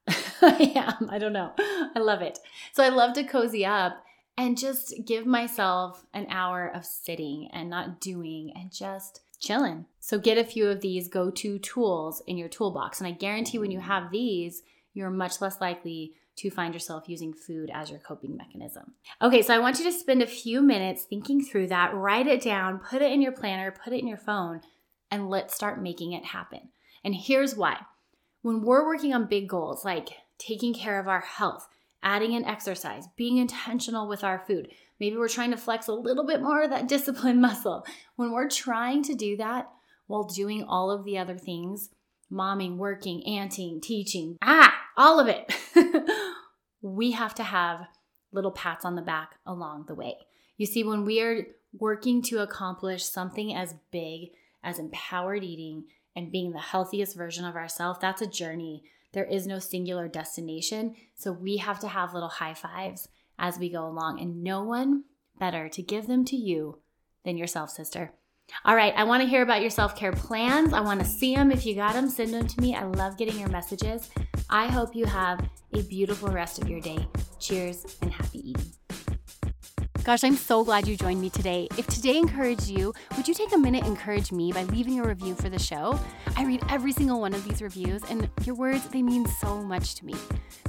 I 0.42 0.74
am. 0.76 1.10
I 1.10 1.18
don't 1.18 1.34
know. 1.34 1.52
I 1.58 2.00
love 2.00 2.22
it. 2.22 2.40
So 2.74 2.84
I 2.84 2.90
love 2.90 3.14
to 3.14 3.24
cozy 3.24 3.66
up 3.66 4.04
and 4.38 4.58
just 4.58 4.96
give 5.06 5.26
myself 5.26 6.06
an 6.14 6.28
hour 6.30 6.68
of 6.68 6.86
sitting 6.86 7.50
and 7.54 7.70
not 7.70 8.02
doing 8.02 8.52
and 8.56 8.72
just 8.72 9.22
chilling. 9.40 9.86
So 10.00 10.18
get 10.18 10.38
a 10.38 10.44
few 10.44 10.68
of 10.68 10.82
these 10.82 11.08
go 11.08 11.30
to 11.32 11.60
tools 11.60 12.22
in 12.28 12.38
your 12.38 12.50
toolbox. 12.50 13.00
And 13.00 13.08
I 13.08 13.12
guarantee 13.12 13.60
when 13.60 13.72
you 13.72 13.80
have 13.80 14.12
these, 14.12 14.64
you're 14.94 15.10
much 15.10 15.42
less 15.42 15.62
likely 15.62 16.14
to 16.36 16.50
find 16.50 16.74
yourself 16.74 17.08
using 17.08 17.34
food 17.34 17.70
as 17.74 17.92
your 17.92 18.00
coping 18.00 18.36
mechanism. 18.36 18.94
Okay, 19.22 19.44
so 19.44 19.54
I 19.54 19.60
want 19.60 19.78
you 19.78 19.86
to 19.86 19.92
spend 19.92 20.24
a 20.24 20.28
few 20.28 20.62
minutes 20.62 21.04
thinking 21.04 21.44
through 21.44 21.68
that, 21.68 21.94
write 21.94 22.26
it 22.26 22.42
down, 22.42 22.80
put 22.80 23.02
it 23.02 23.12
in 23.12 23.22
your 23.22 23.32
planner, 23.32 23.72
put 23.72 23.94
it 23.94 24.00
in 24.00 24.08
your 24.08 24.18
phone, 24.18 24.62
and 25.12 25.30
let's 25.30 25.54
start 25.54 25.82
making 25.82 26.14
it 26.14 26.26
happen. 26.26 26.70
And 27.04 27.14
here's 27.14 27.56
why. 27.56 27.82
When 28.44 28.62
we're 28.62 28.86
working 28.86 29.14
on 29.14 29.26
big 29.26 29.48
goals 29.48 29.86
like 29.86 30.10
taking 30.38 30.74
care 30.74 31.00
of 31.00 31.08
our 31.08 31.22
health, 31.22 31.66
adding 32.04 32.34
in 32.34 32.44
exercise, 32.44 33.06
being 33.16 33.38
intentional 33.38 34.08
with 34.08 34.22
our 34.22 34.44
food, 34.46 34.68
maybe 35.00 35.16
we're 35.16 35.30
trying 35.30 35.52
to 35.52 35.58
flex 35.58 35.88
a 35.88 35.94
little 35.94 36.26
bit 36.26 36.42
more 36.42 36.62
of 36.62 36.70
that 36.70 36.88
discipline 36.90 37.40
muscle. 37.40 37.86
When 38.18 38.32
we're 38.32 38.50
trying 38.50 39.02
to 39.04 39.16
do 39.16 39.38
that 39.38 39.70
while 40.08 40.26
doing 40.26 40.66
all 40.66 40.92
of 40.92 41.06
the 41.06 41.18
other 41.18 41.38
things, 41.38 41.90
momming, 42.30 42.76
working, 42.76 43.24
aunting, 43.26 43.80
teaching, 43.80 44.38
ah, 44.42 44.76
all 44.98 45.22
of 45.22 45.30
it. 45.30 45.56
we 46.82 47.12
have 47.12 47.34
to 47.36 47.44
have 47.44 47.88
little 48.34 48.52
pats 48.52 48.84
on 48.84 48.96
the 48.96 49.02
back 49.02 49.36
along 49.46 49.86
the 49.88 49.96
way. 49.96 50.18
You 50.58 50.66
see, 50.66 50.84
when 50.84 51.06
we 51.06 51.22
are 51.22 51.48
working 51.80 52.22
to 52.24 52.40
accomplish 52.40 53.06
something 53.06 53.56
as 53.56 53.76
big 53.90 54.32
as 54.62 54.80
empowered 54.80 55.46
eating 55.46 55.86
and 56.16 56.32
being 56.32 56.52
the 56.52 56.60
healthiest 56.60 57.16
version 57.16 57.46
of 57.46 57.56
ourselves, 57.56 58.00
that's 58.02 58.22
a 58.22 58.28
journey. 58.28 58.84
There 59.14 59.26
is 59.26 59.48
no 59.48 59.60
singular 59.60 60.08
destination. 60.08 60.96
So 61.16 61.32
we 61.32 61.58
have 61.58 61.80
to 61.80 61.88
have 61.88 62.14
little 62.14 62.30
high 62.30 62.54
fives 62.54 63.08
as 63.38 63.60
we 63.60 63.70
go 63.70 63.86
along, 63.88 64.20
and 64.20 64.44
no 64.44 64.64
one 64.64 65.04
better 65.40 65.70
to 65.70 65.82
give 65.82 66.08
them 66.08 66.24
to 66.26 66.36
you 66.36 66.80
than 67.26 67.38
yourself, 67.38 67.70
sister. 67.70 68.14
All 68.66 68.76
right, 68.76 68.94
I 68.96 69.04
want 69.04 69.24
to 69.24 69.30
hear 69.30 69.42
about 69.42 69.62
your 69.62 69.70
self 69.70 69.96
care 69.96 70.12
plans. 70.12 70.74
I 70.74 70.82
want 70.82 71.00
to 71.00 71.06
see 71.06 71.36
them. 71.36 71.52
If 71.52 71.66
you 71.66 71.76
got 71.76 71.94
them, 71.94 72.10
send 72.10 72.34
them 72.34 72.48
to 72.48 72.62
me. 72.62 72.76
I 72.76 72.84
love 72.84 73.18
getting 73.18 73.40
your 73.40 73.50
messages. 73.50 74.10
I 74.50 74.68
hope 74.68 74.96
you 74.96 75.06
have 75.06 75.48
a 75.74 75.82
beautiful 75.82 76.30
rest 76.30 76.62
of 76.62 76.70
your 76.70 76.82
day. 76.82 77.08
Cheers 77.40 77.98
and 78.02 78.12
happy 78.12 78.52
eating. 78.52 78.83
Gosh, 80.04 80.26
I'm 80.26 80.36
so 80.36 80.66
glad 80.66 80.86
you 80.86 80.98
joined 80.98 81.22
me 81.22 81.30
today. 81.30 81.70
If 81.78 81.88
today 81.88 82.18
encouraged 82.18 82.68
you, 82.68 82.94
would 83.16 83.26
you 83.26 83.34
take 83.34 83.54
a 83.54 83.58
minute 83.58 83.86
encourage 83.86 84.34
me 84.34 84.52
by 84.52 84.64
leaving 84.64 85.00
a 85.00 85.08
review 85.08 85.34
for 85.34 85.48
the 85.48 85.58
show? 85.58 85.98
I 86.36 86.44
read 86.44 86.62
every 86.70 86.92
single 86.92 87.22
one 87.22 87.34
of 87.34 87.48
these 87.48 87.62
reviews, 87.62 88.02
and 88.10 88.30
your 88.44 88.56
words, 88.56 88.86
they 88.90 89.02
mean 89.02 89.26
so 89.40 89.64
much 89.64 89.96
to 89.96 90.06
me. 90.06 90.14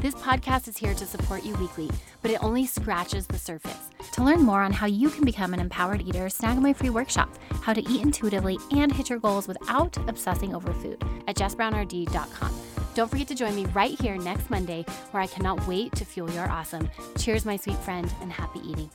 This 0.01 0.15
podcast 0.15 0.69
is 0.69 0.77
here 0.77 0.95
to 0.95 1.05
support 1.05 1.43
you 1.43 1.53
weekly, 1.57 1.91
but 2.23 2.31
it 2.31 2.45
only 2.45 2.65
scratches 2.65 3.27
the 3.27 3.39
surface. 3.39 3.91
To 4.13 4.23
learn 4.23 4.43
more 4.43 4.63
on 4.63 4.73
how 4.73 4.87
you 4.87 5.11
can 5.11 5.25
become 5.25 5.53
an 5.53 5.59
empowered 5.59 6.03
eater, 6.03 6.29
snag 6.29 6.59
my 6.61 6.73
free 6.73 6.91
workshop, 6.91 7.29
How 7.61 7.73
to 7.73 7.83
Eat 7.91 8.03
Intuitively 8.03 8.59
and 8.71 8.93
Hit 8.93 9.11
Your 9.11 9.19
Goals 9.19 9.49
Without 9.49 9.97
Obsessing 10.09 10.55
Over 10.55 10.73
Food 10.75 11.03
at 11.27 11.35
jessbrownrd.com. 11.35 12.74
Don't 12.95 13.09
forget 13.09 13.27
to 13.29 13.35
join 13.35 13.57
me 13.57 13.67
right 13.75 14.01
here 14.01 14.17
next 14.17 14.51
Monday, 14.51 14.85
where 15.11 15.23
I 15.23 15.27
cannot 15.27 15.67
wait 15.67 15.93
to 15.97 16.05
fuel 16.05 16.31
your 16.31 16.49
awesome. 16.49 16.89
Cheers, 17.19 17.45
my 17.45 17.57
sweet 17.57 17.79
friend, 17.79 18.13
and 18.21 18.33
happy 18.33 18.61
eating. 18.61 18.89